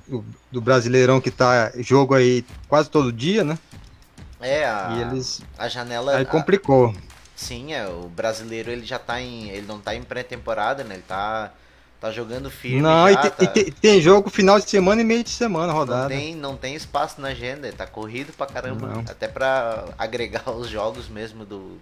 [0.08, 3.58] do, do Brasileirão que tá jogo aí quase todo dia, né?
[4.44, 6.18] É, a, e eles, a janela.
[6.18, 6.90] Aí complicou.
[6.90, 6.94] A,
[7.36, 9.50] sim, é, o brasileiro ele já tá em.
[9.50, 10.96] Ele não tá em pré-temporada, né?
[10.96, 11.52] Ele tá,
[12.00, 12.82] tá jogando firme.
[12.82, 13.44] Não, já, e, tá...
[13.44, 16.04] e te, tem jogo final de semana e meio de semana rodada.
[16.04, 18.88] Não tem, não tem espaço na agenda, tá corrido pra caramba.
[18.88, 19.00] Não.
[19.02, 21.78] Até pra agregar os jogos mesmo do,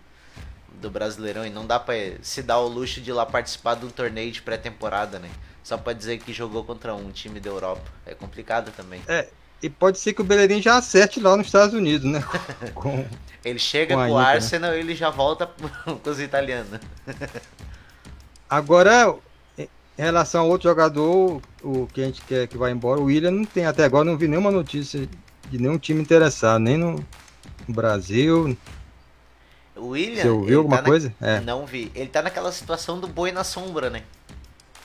[0.79, 1.45] do Brasileirão.
[1.45, 4.31] E não dá pra se dar o luxo de ir lá participar de um torneio
[4.31, 5.29] de pré-temporada, né?
[5.63, 7.83] Só pra dizer que jogou contra um time da Europa.
[8.05, 9.01] É complicado também.
[9.07, 9.27] É,
[9.61, 12.23] e pode ser que o Bellerin já acerte lá nos Estados Unidos, né?
[12.73, 13.05] Com,
[13.43, 14.17] ele chega com, com o?
[14.17, 15.47] Arsenal e ele já volta
[15.85, 16.79] com os italianos.
[18.49, 19.15] Agora,
[19.57, 23.31] em relação ao outro jogador, o que a gente quer que vai embora, o William
[23.31, 25.07] não tem, até agora não vi nenhuma notícia
[25.49, 27.03] de nenhum time interessado, nem no
[27.67, 28.57] Brasil.
[29.75, 30.21] O William.
[30.21, 31.13] Você ouviu alguma tá coisa?
[31.19, 31.27] Na...
[31.27, 31.39] É.
[31.39, 31.91] Não vi.
[31.95, 34.03] Ele tá naquela situação do boi na sombra, né?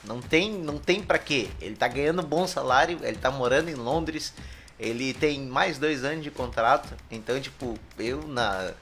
[0.03, 1.49] Não tem, não tem para quê.
[1.61, 4.33] Ele tá ganhando bom salário, ele tá morando em Londres,
[4.79, 6.95] ele tem mais dois anos de contrato.
[7.09, 8.73] Então, tipo, eu na.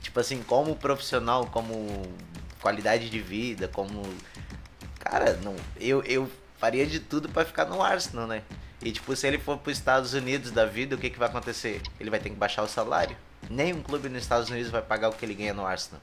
[0.00, 2.02] Tipo assim, como profissional, como
[2.60, 4.02] qualidade de vida, como.
[4.98, 8.42] Cara, não, eu, eu faria de tudo para ficar no Arsenal, né?
[8.82, 11.28] E tipo, se ele for para os Estados Unidos da vida, o que, que vai
[11.28, 11.80] acontecer?
[11.98, 13.16] Ele vai ter que baixar o salário.
[13.48, 16.00] Nenhum clube nos Estados Unidos vai pagar o que ele ganha no Arsenal.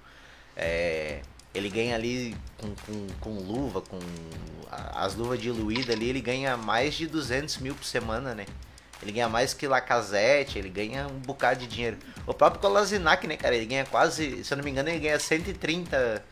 [0.56, 1.22] É,
[1.54, 4.00] ele ganha ali com, com, com luva, com
[4.72, 8.46] as luvas diluídas ali, ele ganha mais de 200 mil por semana, né?
[9.04, 11.98] Ele ganha mais que Lacazette, ele ganha um bocado de dinheiro.
[12.26, 13.54] O próprio Kolasinac, né, cara?
[13.54, 16.24] Ele ganha quase, se eu não me engano, ele ganha 130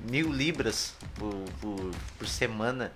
[0.00, 2.92] mil libras por, por, por semana.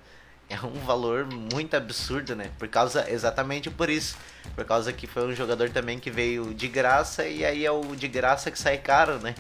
[0.51, 2.51] É um valor muito absurdo, né?
[2.59, 4.17] Por causa, exatamente por isso.
[4.57, 7.95] Por causa que foi um jogador também que veio de graça e aí é o
[7.95, 9.37] de graça que sai caro, né?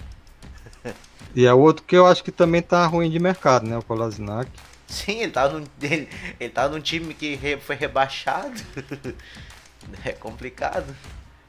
[1.34, 3.78] E é outro que eu acho que também tá ruim de mercado, né?
[3.78, 4.50] O Kolasinac.
[4.86, 6.06] Sim, ele tá num, ele,
[6.38, 8.60] ele tá num time que re, foi rebaixado.
[10.04, 10.94] é complicado.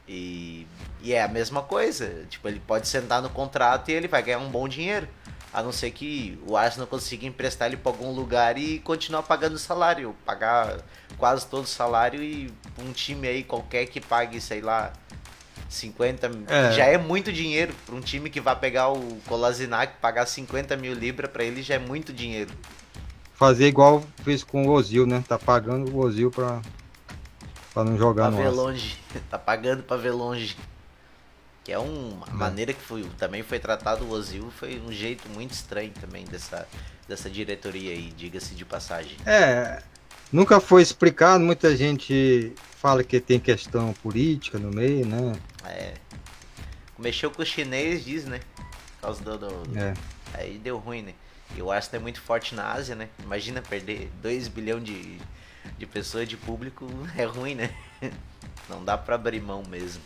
[0.06, 0.66] E,
[1.00, 2.26] e é a mesma coisa.
[2.28, 5.08] Tipo, ele pode sentar no contrato e ele vai ganhar um bom dinheiro.
[5.52, 9.54] A não ser que o Arsenal consiga emprestar ele para algum lugar e continuar pagando
[9.54, 10.14] o salário.
[10.24, 10.78] Pagar
[11.16, 14.92] quase todo o salário e um time aí qualquer que pague, sei lá,
[15.68, 16.72] 50 é.
[16.72, 20.92] já é muito dinheiro para um time que vai pegar o Kolasinac, pagar 50 mil
[20.92, 22.52] libras para ele já é muito dinheiro.
[23.34, 25.22] Fazer igual fez com o Ozil, né?
[25.26, 26.62] Tá pagando o Ozil para
[27.74, 28.96] para não jogar pra no ver longe,
[29.28, 30.56] tá pagando para ver longe.
[31.64, 35.52] Que é uma maneira que foi, também foi tratado o Ozil, foi um jeito muito
[35.52, 36.68] estranho também dessa,
[37.08, 39.16] dessa diretoria aí, diga-se de passagem.
[39.24, 39.82] É,
[40.30, 45.32] nunca foi explicado, muita gente fala que tem questão política no meio, né?
[45.64, 45.94] É.
[46.98, 48.40] Mexeu com o chinês, diz, né?
[48.56, 49.38] Por causa do.
[49.38, 49.78] do...
[49.78, 49.94] É.
[50.34, 51.14] Aí deu ruim, né?
[51.56, 53.08] E o Arsenal é muito forte na Ásia, né?
[53.22, 55.18] Imagina perder 2 bilhões de,
[55.78, 57.74] de pessoas de público, é ruim, né?
[58.68, 60.02] Não dá pra abrir mão mesmo.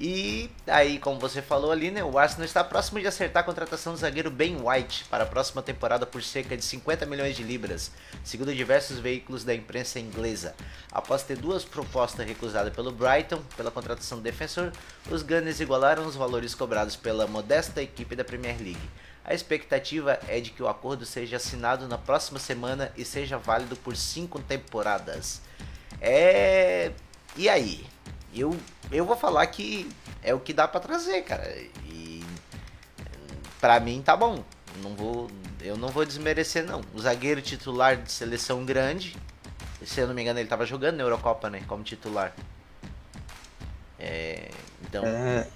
[0.00, 3.92] E aí, como você falou ali, né, o Arsenal está próximo de acertar a contratação
[3.92, 7.90] do zagueiro Ben White para a próxima temporada por cerca de 50 milhões de libras,
[8.22, 10.54] segundo diversos veículos da imprensa inglesa.
[10.92, 14.70] Após ter duas propostas recusadas pelo Brighton pela contratação do defensor,
[15.10, 18.90] os Gunners igualaram os valores cobrados pela modesta equipe da Premier League.
[19.28, 23.76] A expectativa é de que o acordo seja assinado na próxima semana e seja válido
[23.76, 25.42] por cinco temporadas.
[26.00, 26.92] É.
[27.36, 27.86] E aí?
[28.34, 28.56] Eu,
[28.90, 29.86] eu vou falar que
[30.22, 31.46] é o que dá para trazer, cara.
[31.84, 32.24] E
[33.60, 34.42] pra mim tá bom.
[34.82, 35.30] Não vou.
[35.60, 36.80] eu não vou desmerecer não.
[36.94, 39.14] O zagueiro titular de seleção grande,
[39.84, 42.34] se eu não me engano, ele tava jogando na Eurocopa, né, como titular.
[43.98, 45.46] É, então, é...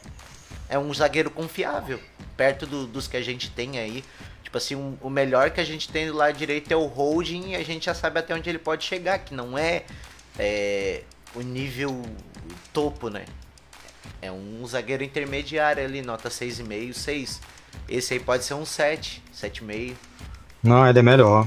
[0.69, 1.99] é um zagueiro confiável,
[2.43, 4.03] perto do, dos que a gente tem aí.
[4.43, 7.51] Tipo assim, um, o melhor que a gente tem do lado direito é o holding
[7.51, 9.85] e a gente já sabe até onde ele pode chegar, que não é,
[10.37, 11.05] é
[11.37, 12.03] o nível
[12.73, 13.27] topo, né?
[14.21, 17.41] É um zagueiro intermediário ali, nota 6,5, 6.
[17.89, 19.95] Esse aí pode ser um 7, 7,5.
[20.61, 21.47] Não, ele é melhor.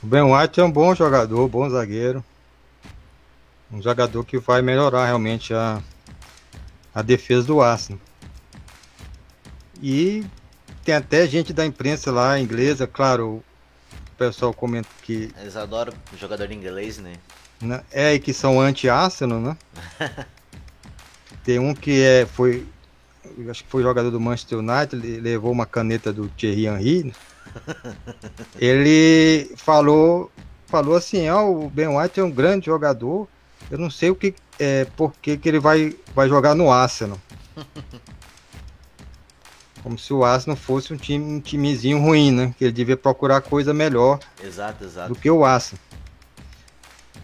[0.00, 2.24] O Ben White é um bom jogador, bom zagueiro.
[3.72, 5.82] Um jogador que vai melhorar realmente a,
[6.94, 8.00] a defesa do Arsenal.
[9.82, 10.24] E
[10.84, 13.42] tem até gente da imprensa lá, inglesa, claro,
[13.92, 15.30] o pessoal comenta que.
[15.40, 17.14] Eles adoram jogador inglês, né?
[17.92, 19.56] é, e que são anti-Arsenal, né?
[21.44, 22.66] tem um que é, foi.
[23.48, 27.04] Acho que foi jogador do Manchester United, ele levou uma caneta do Thierry Henry.
[27.04, 27.12] Né?
[28.58, 30.30] ele falou
[30.66, 33.28] falou assim, ó, oh, o Ben White é um grande jogador.
[33.70, 37.18] Eu não sei o que é por que, que ele vai, vai jogar no Arsenal.
[39.82, 42.54] Como se o Arsenal fosse um time um timezinho ruim, né?
[42.58, 45.14] Que ele devia procurar coisa melhor exato, exato.
[45.14, 45.82] do que o Arsenal.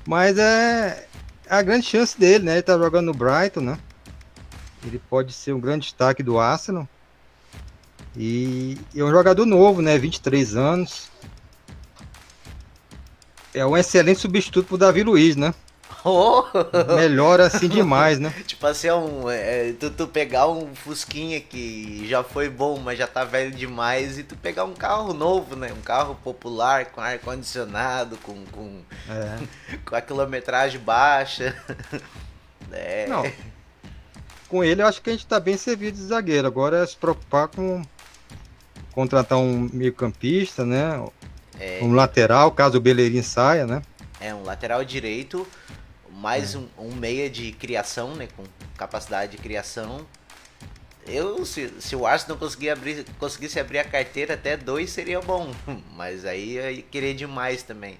[0.07, 1.07] Mas é
[1.49, 2.53] a grande chance dele, né?
[2.55, 3.79] Ele tá jogando no Brighton, né?
[4.85, 6.88] Ele pode ser um grande destaque do Arsenal.
[8.16, 9.99] E é um jogador novo, né?
[9.99, 11.11] 23 anos.
[13.53, 15.53] É um excelente substituto pro Davi Luiz, né?
[16.09, 16.45] Oh.
[16.95, 18.33] Melhora assim demais, né?
[18.47, 22.97] tipo assim, é um, é, tu, tu pegar um Fusquinha que já foi bom, mas
[22.97, 25.73] já tá velho demais, e tu pegar um carro novo, né?
[25.73, 29.77] Um carro popular, com ar-condicionado, com, com, é.
[29.85, 31.61] com a quilometragem baixa.
[32.71, 33.09] é.
[33.09, 33.25] Não.
[34.49, 36.47] Com ele, eu acho que a gente tá bem servido de zagueiro.
[36.47, 37.83] Agora é se preocupar com
[38.92, 41.05] contratar um meio-campista, né?
[41.59, 41.81] É.
[41.83, 43.83] Um lateral, caso o Beleirinho saia, né?
[44.21, 45.47] É, um lateral direito
[46.17, 46.59] mais é.
[46.59, 48.29] um, um, meia de criação, né?
[48.37, 48.45] Com
[48.77, 50.07] capacidade de criação.
[51.07, 55.53] Eu, se, se o Arsenal conseguir abrir, conseguisse abrir a carteira até dois seria bom.
[55.95, 57.99] Mas aí eu queria demais também.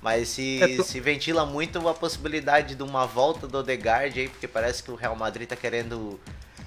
[0.00, 4.46] Mas se, é, se ventila muito a possibilidade de uma volta do Odegaard aí, porque
[4.46, 6.20] parece que o Real Madrid tá querendo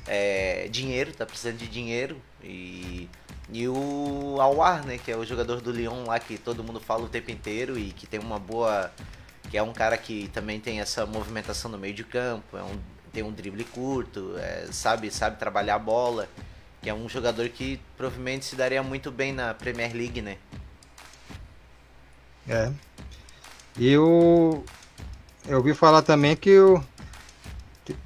[0.05, 2.21] é, dinheiro, tá precisando de dinheiro.
[2.43, 3.09] E,
[3.49, 7.03] e o Awar, né, que é o jogador do Lyon lá que todo mundo fala
[7.03, 8.91] o tempo inteiro e que tem uma boa
[9.51, 12.79] que é um cara que também tem essa movimentação no meio de campo, é um,
[13.11, 16.29] tem um drible curto, é, sabe, sabe trabalhar a bola,
[16.81, 20.37] que é um jogador que provavelmente se daria muito bem na Premier League, né?
[22.47, 22.71] É.
[23.77, 24.63] E o
[25.45, 26.81] eu ouvi falar também que o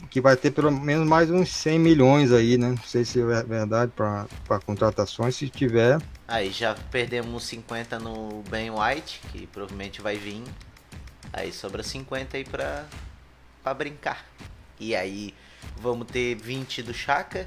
[0.09, 2.69] que vai ter pelo menos mais uns 100 milhões aí, né?
[2.69, 6.01] Não sei se é verdade para contratações, se tiver.
[6.27, 10.41] Aí já perdemos 50 no Ben White, que provavelmente vai vir.
[11.35, 12.85] Aí sobra 50 aí pra,
[13.61, 14.25] pra brincar.
[14.79, 15.33] E aí
[15.75, 17.45] vamos ter 20 do Chaka.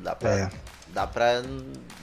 [0.00, 0.30] Dá pra.
[0.30, 0.50] É.
[0.88, 1.42] Dá pra.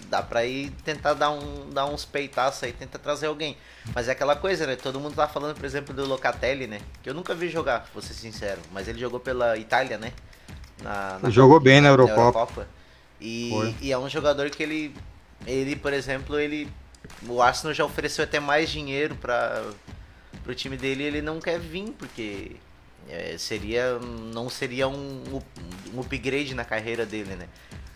[0.10, 3.58] Dá pra ir tentar dar, um, dar uns peitaços aí, tentar trazer alguém.
[3.94, 4.78] Mas é aquela coisa, né?
[4.78, 6.80] Todo mundo tá falando, por exemplo, do Locatelli, né?
[7.04, 8.62] Que eu nunca vi jogar, vou ser sincero.
[8.72, 10.14] Mas ele jogou pela Itália, né?
[10.82, 12.16] Na, na jogou bem na Eurocopa.
[12.16, 12.68] Na Eurocopa.
[13.20, 14.96] E, e, é um jogador que ele.
[15.46, 16.72] Ele, por exemplo, ele
[17.28, 19.64] o Arsenal já ofereceu até mais dinheiro para
[20.48, 22.58] o time dele e ele não quer vir, porque
[23.10, 25.42] é, seria não seria um,
[25.94, 27.48] um upgrade na carreira dele, né?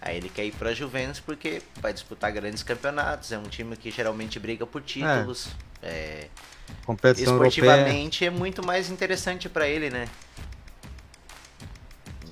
[0.01, 3.75] Aí ele quer ir para a Juventus porque vai disputar grandes campeonatos, é um time
[3.75, 5.49] que geralmente briga por títulos.
[5.82, 6.27] É.
[6.27, 6.27] É,
[6.86, 8.27] Competição esportivamente europeia.
[8.27, 10.08] é muito mais interessante para ele, né?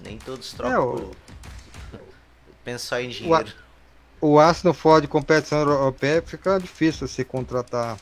[0.04, 0.94] Nem todos trocam é, o...
[0.94, 1.16] por...
[2.64, 3.50] Pensa em dinheiro.
[3.50, 3.67] O
[4.20, 7.98] o Arsenal fora de competição europeia fica difícil se contratar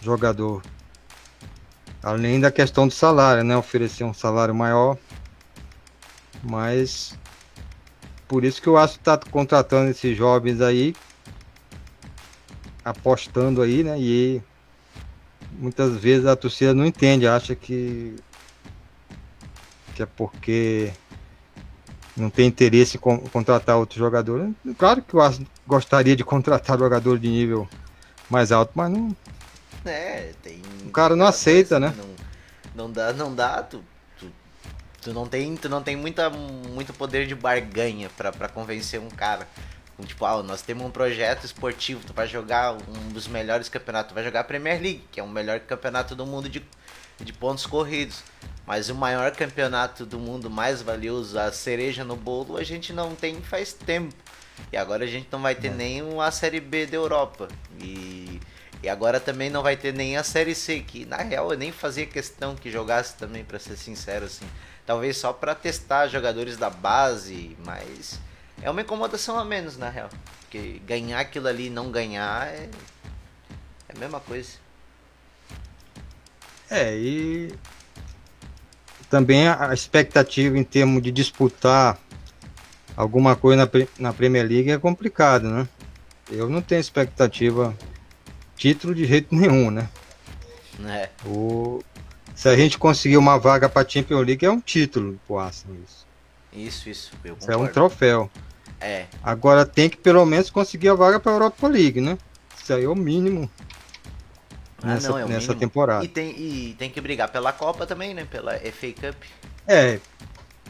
[0.00, 0.62] jogador.
[2.02, 3.56] Além da questão do salário, né?
[3.56, 4.96] Oferecer um salário maior.
[6.42, 7.18] Mas
[8.26, 10.94] por isso que o Arsenal está contratando esses jovens aí,
[12.84, 13.98] apostando aí, né?
[13.98, 14.42] E
[15.52, 18.16] muitas vezes a torcida não entende, acha que
[19.94, 20.92] que é porque
[22.20, 24.50] não tem interesse em contratar outro jogador.
[24.76, 27.68] Claro que o Arsenal gostaria de contratar jogador de nível
[28.28, 29.16] mais alto, mas não.
[29.84, 30.60] É, tem.
[30.86, 31.94] O cara não aceita, né?
[31.96, 33.62] Não, não dá, não dá.
[33.62, 33.82] Tu,
[34.18, 34.30] tu,
[35.00, 39.46] tu, não tem, tu não tem muita, muito poder de barganha para convencer um cara.
[40.06, 44.14] Tipo, ah, nós temos um projeto esportivo, tu vai jogar um dos melhores campeonatos, tu
[44.14, 46.62] vai jogar a Premier League, que é o melhor campeonato do mundo de,
[47.20, 48.22] de pontos corridos.
[48.66, 53.14] Mas o maior campeonato do mundo mais valioso, a cereja no bolo, a gente não
[53.14, 54.14] tem faz tempo.
[54.72, 55.74] E agora a gente não vai ter é.
[55.74, 57.48] nem a Série B da Europa.
[57.80, 58.40] E,
[58.82, 61.72] e agora também não vai ter nem a Série C, que na real eu nem
[61.72, 64.46] fazia questão que jogasse também, para ser sincero, assim.
[64.84, 68.20] Talvez só para testar jogadores da base, mas
[68.62, 70.10] é uma incomodação a menos, na real.
[70.40, 72.68] Porque ganhar aquilo ali e não ganhar é,
[73.88, 74.67] é a mesma coisa.
[76.70, 77.54] É, e
[79.08, 81.98] também a expectativa em termos de disputar
[82.96, 85.68] alguma coisa na, na Premier League é complicado, né?
[86.30, 87.74] Eu não tenho expectativa
[88.56, 89.88] título de jeito nenhum, né?
[90.86, 91.08] É.
[91.24, 91.82] O,
[92.34, 96.06] se a gente conseguir uma vaga para Champions League é um título pro Arsenal isso.
[96.52, 97.12] Isso, isso.
[97.40, 98.30] isso é um troféu.
[98.80, 99.06] É.
[99.22, 102.18] Agora tem que pelo menos conseguir a vaga para Europa League, né?
[102.60, 103.50] Isso aí é o mínimo.
[104.82, 106.04] Ah, nessa, não, é nessa temporada.
[106.04, 108.26] E tem, e tem que brigar pela Copa também, né?
[108.30, 109.22] Pela FA Cup.
[109.66, 109.98] É,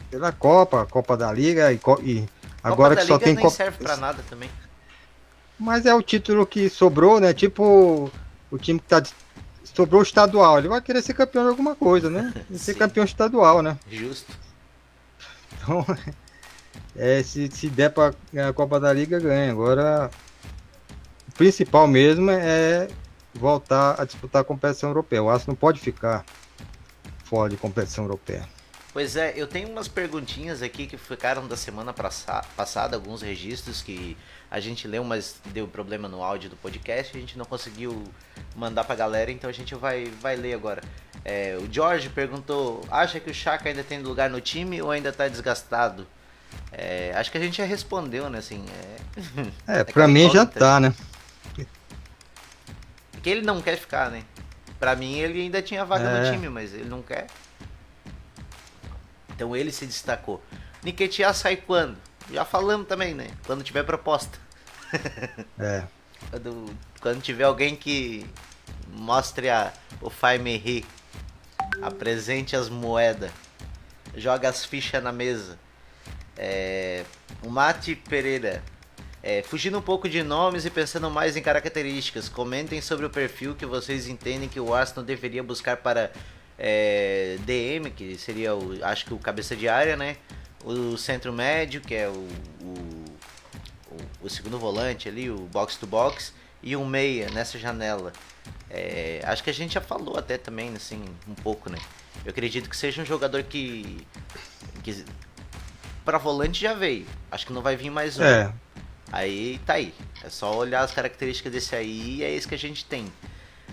[0.09, 2.29] pela Copa, Copa da Liga e, e
[2.63, 3.49] agora que só Liga tem Copa.
[3.49, 4.49] serve pra nada também.
[5.59, 7.33] Mas é o título que sobrou, né?
[7.33, 8.11] Tipo
[8.49, 9.03] o time que tá
[9.73, 12.33] sobrou o estadual, ele vai querer ser campeão de alguma coisa, né?
[12.55, 13.77] ser campeão estadual, né?
[13.89, 14.31] Justo.
[15.53, 15.85] Então,
[16.95, 19.51] é, se, se der pra ganhar a Copa da Liga, ganha.
[19.51, 20.09] Agora,
[21.27, 22.87] o principal mesmo é
[23.39, 25.23] voltar a disputar a competição europeia.
[25.23, 26.25] O Aço não pode ficar
[27.23, 28.47] fora de competição europeia.
[28.91, 34.17] Pois é, eu tenho umas perguntinhas aqui que ficaram da semana passada, alguns registros que
[34.49, 38.03] a gente leu, mas deu problema no áudio do podcast, a gente não conseguiu
[38.55, 40.81] mandar pra galera, então a gente vai, vai ler agora.
[41.23, 45.13] É, o George perguntou: acha que o Chaka ainda tem lugar no time ou ainda
[45.13, 46.07] tá desgastado?
[46.71, 48.39] É, acho que a gente já respondeu, né?
[48.39, 48.65] Assim,
[49.67, 50.93] é, é, é pra mim já tá, né?
[53.21, 54.23] Que ele não quer ficar, né?
[54.79, 56.19] Pra mim ele ainda tinha vaga é.
[56.19, 57.27] no time, mas ele não quer.
[59.29, 60.41] Então ele se destacou.
[60.83, 61.97] Niketia sai quando?
[62.31, 63.27] Já falamos também, né?
[63.45, 64.37] Quando tiver proposta.
[65.59, 65.83] É.
[66.31, 68.25] quando, quando tiver alguém que
[68.87, 70.83] mostre a, o Faime
[71.81, 73.29] apresente as moedas,
[74.15, 75.59] joga as fichas na mesa.
[76.35, 77.03] É,
[77.43, 78.63] o Mate Pereira
[79.21, 83.55] é, fugindo um pouco de nomes e pensando mais em características, comentem sobre o perfil
[83.55, 86.11] que vocês entendem que o Arsenal deveria buscar para
[86.57, 90.17] é, DM, que seria o, acho que o cabeça de área, né?
[90.63, 92.27] O centro médio, que é o,
[92.61, 93.05] o,
[94.21, 98.11] o segundo volante ali, o box to box, e um meia nessa janela.
[98.69, 101.77] É, acho que a gente já falou até também, assim, um pouco, né?
[102.25, 104.05] Eu acredito que seja um jogador que,
[104.83, 105.05] que
[106.03, 107.05] para volante já veio.
[107.31, 108.23] Acho que não vai vir mais um.
[108.23, 108.53] É.
[109.11, 109.93] Aí tá aí.
[110.23, 113.05] É só olhar as características desse aí e é isso que a gente tem.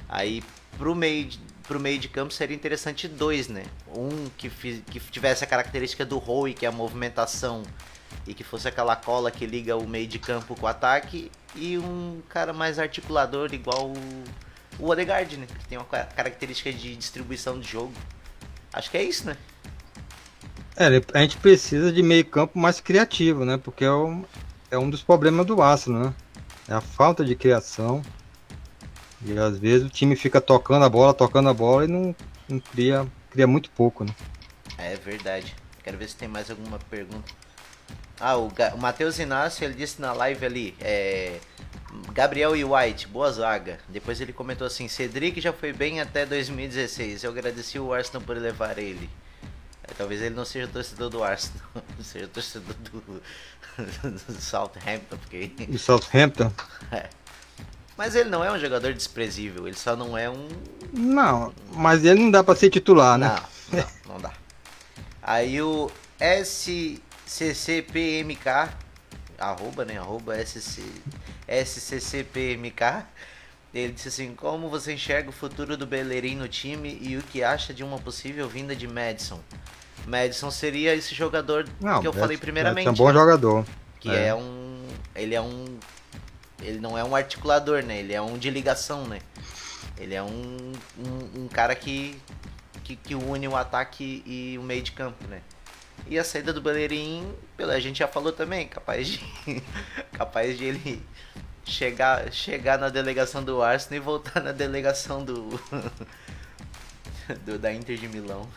[0.08, 0.42] Aí
[0.78, 3.64] pro meio de, pro meio de campo seria interessante dois, né?
[3.94, 7.62] Um que, que tivesse a característica do Roy, que é a movimentação,
[8.26, 11.78] e que fosse aquela cola que liga o meio de campo com o ataque, e
[11.78, 14.24] um cara mais articulador, igual o,
[14.78, 15.46] o Odegaard, né?
[15.46, 17.92] Que tem uma característica de distribuição de jogo.
[18.72, 19.36] Acho que é isso, né?
[20.76, 23.56] É, a gente precisa de meio campo mais criativo, né?
[23.56, 24.26] Porque é um,
[24.70, 26.14] é um dos problemas do Arsenal, né?
[26.68, 28.02] É a falta de criação.
[29.24, 32.14] E às vezes o time fica tocando a bola, tocando a bola e não,
[32.48, 34.14] não cria, cria muito pouco, né?
[34.78, 35.54] É verdade.
[35.82, 37.32] Quero ver se tem mais alguma pergunta.
[38.18, 41.38] Ah, o, o Matheus Inácio, ele disse na live ali, é,
[42.12, 43.78] Gabriel e White, boa zaga.
[43.88, 48.36] Depois ele comentou assim, Cedric já foi bem até 2016, eu agradeci o Arsenal por
[48.36, 49.08] levar ele.
[49.88, 51.66] É, talvez ele não seja torcedor do Arsenal,
[52.02, 53.22] seja torcedor do,
[54.32, 55.16] do Southampton.
[55.16, 55.46] Porque...
[55.48, 56.52] Do Southampton?
[56.92, 57.08] É.
[57.96, 60.48] Mas ele não é um jogador desprezível, ele só não é um.
[60.92, 63.34] Não, mas ele não dá pra ser titular, né?
[63.72, 64.32] Não, não, não dá.
[65.22, 67.08] Aí o SCCPMK,
[69.38, 69.98] arroba, né?
[69.98, 70.82] Arroba SC,
[71.48, 73.04] SCCPMK,
[73.74, 77.42] ele disse assim: Como você enxerga o futuro do Bellerin no time e o que
[77.42, 79.40] acha de uma possível vinda de Madison?
[80.06, 82.86] Madison seria esse jogador não, que eu falei primeiramente.
[82.86, 83.66] É um bom jogador.
[84.00, 84.28] Que é.
[84.28, 84.34] é.
[84.34, 84.86] um.
[85.14, 85.78] Ele é um.
[86.62, 87.98] Ele não é um articulador, né?
[87.98, 89.20] Ele é um de ligação, né?
[89.98, 92.20] Ele é um, um, um cara que,
[92.84, 95.40] que, que, une o ataque e o meio de campo, né?
[96.06, 97.26] E a saída do Bellerin,
[97.58, 99.20] a gente já falou também, capaz de.
[100.12, 101.02] capaz de ele
[101.66, 105.60] chegar, chegar na delegação do Arsenal e voltar na delegação do,
[107.44, 108.48] do da Inter de Milão.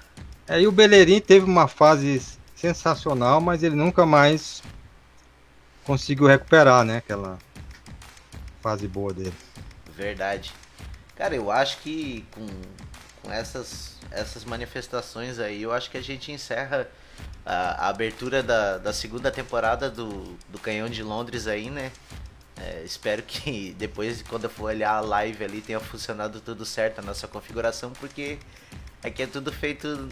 [0.47, 2.21] Aí o Bellerin teve uma fase
[2.55, 4.61] sensacional, mas ele nunca mais
[5.83, 6.97] conseguiu recuperar, né?
[6.97, 7.39] Aquela
[8.61, 9.33] fase boa dele.
[9.95, 10.53] Verdade.
[11.15, 12.47] Cara, eu acho que com,
[13.21, 16.87] com essas, essas manifestações aí, eu acho que a gente encerra
[17.45, 21.91] a, a abertura da, da segunda temporada do, do Canhão de Londres aí, né?
[22.61, 26.99] É, espero que depois, quando eu for olhar a live ali, tenha funcionado tudo certo
[26.99, 28.37] a nossa configuração, porque
[29.03, 30.09] aqui é tudo feito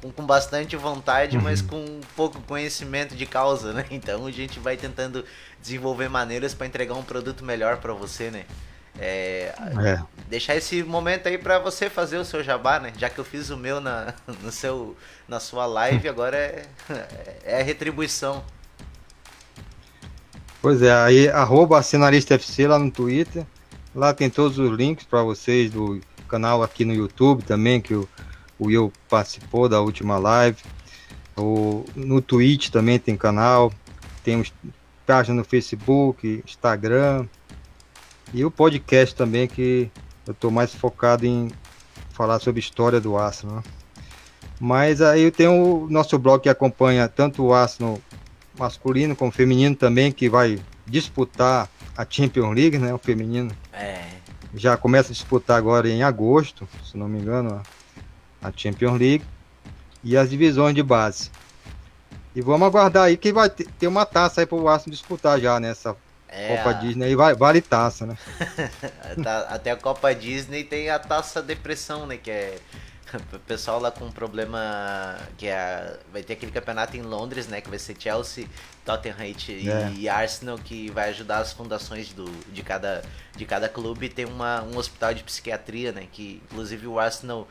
[0.00, 1.42] com, com bastante vontade, uhum.
[1.42, 3.84] mas com pouco conhecimento de causa, né?
[3.90, 5.24] Então a gente vai tentando
[5.60, 8.44] desenvolver maneiras para entregar um produto melhor para você, né?
[8.98, 9.52] É,
[9.84, 10.02] é.
[10.28, 12.92] Deixar esse momento aí para você fazer o seu jabá, né?
[12.96, 14.96] Já que eu fiz o meu na, no seu,
[15.26, 16.66] na sua live, agora é,
[17.42, 18.44] é a retribuição.
[20.64, 23.44] Pois é, aí arroba Assinalista FC lá no Twitter.
[23.94, 28.08] Lá tem todos os links para vocês do canal aqui no YouTube também, que o,
[28.58, 30.56] o Will participou da última live.
[31.36, 33.74] O, no Twitch também tem canal.
[34.24, 34.42] Tem
[35.04, 37.26] página no Facebook, Instagram.
[38.32, 39.90] E o podcast também, que
[40.26, 41.50] eu estou mais focado em
[42.08, 43.62] falar sobre história do Arsenal.
[44.58, 48.00] Mas aí tem o nosso blog que acompanha tanto o Arsenal
[48.58, 52.92] masculino como feminino também, que vai disputar a Champions League, né?
[52.92, 53.54] O feminino.
[53.72, 54.04] É.
[54.54, 57.62] Já começa a disputar agora em agosto, se não me engano,
[58.42, 59.24] a Champions League.
[60.02, 61.30] E as divisões de base.
[62.34, 65.96] E vamos aguardar aí que vai ter uma taça aí pro Arsenal disputar já nessa
[66.28, 66.72] é Copa a...
[66.72, 68.18] Disney aí vale taça, né?
[69.22, 72.16] Tá, até a Copa Disney tem a taça depressão, né?
[72.16, 72.58] Que é
[73.32, 77.60] o pessoal lá com um problema que é vai ter aquele campeonato em Londres, né,
[77.60, 78.46] que vai ser Chelsea,
[78.84, 79.92] Tottenham e, é.
[79.96, 83.02] e Arsenal que vai ajudar as fundações do, de cada
[83.36, 87.48] de cada clube tem uma, um hospital de psiquiatria, né, que inclusive o Arsenal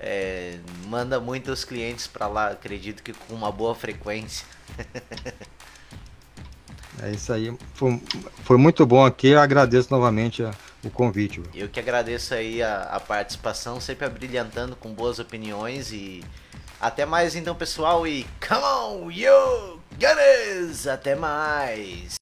[0.00, 4.46] é, manda muitos clientes para lá, acredito que com uma boa frequência.
[7.02, 7.54] É isso aí.
[7.74, 8.02] Foi,
[8.42, 9.28] foi muito bom aqui.
[9.28, 10.54] Eu agradeço novamente a,
[10.86, 11.42] o convite.
[11.54, 16.22] Eu que agradeço aí a, a participação, sempre abrilhantando com boas opiniões e
[16.80, 18.06] até mais então, pessoal.
[18.06, 20.86] E come on, you Gunners!
[20.86, 22.14] Até mais!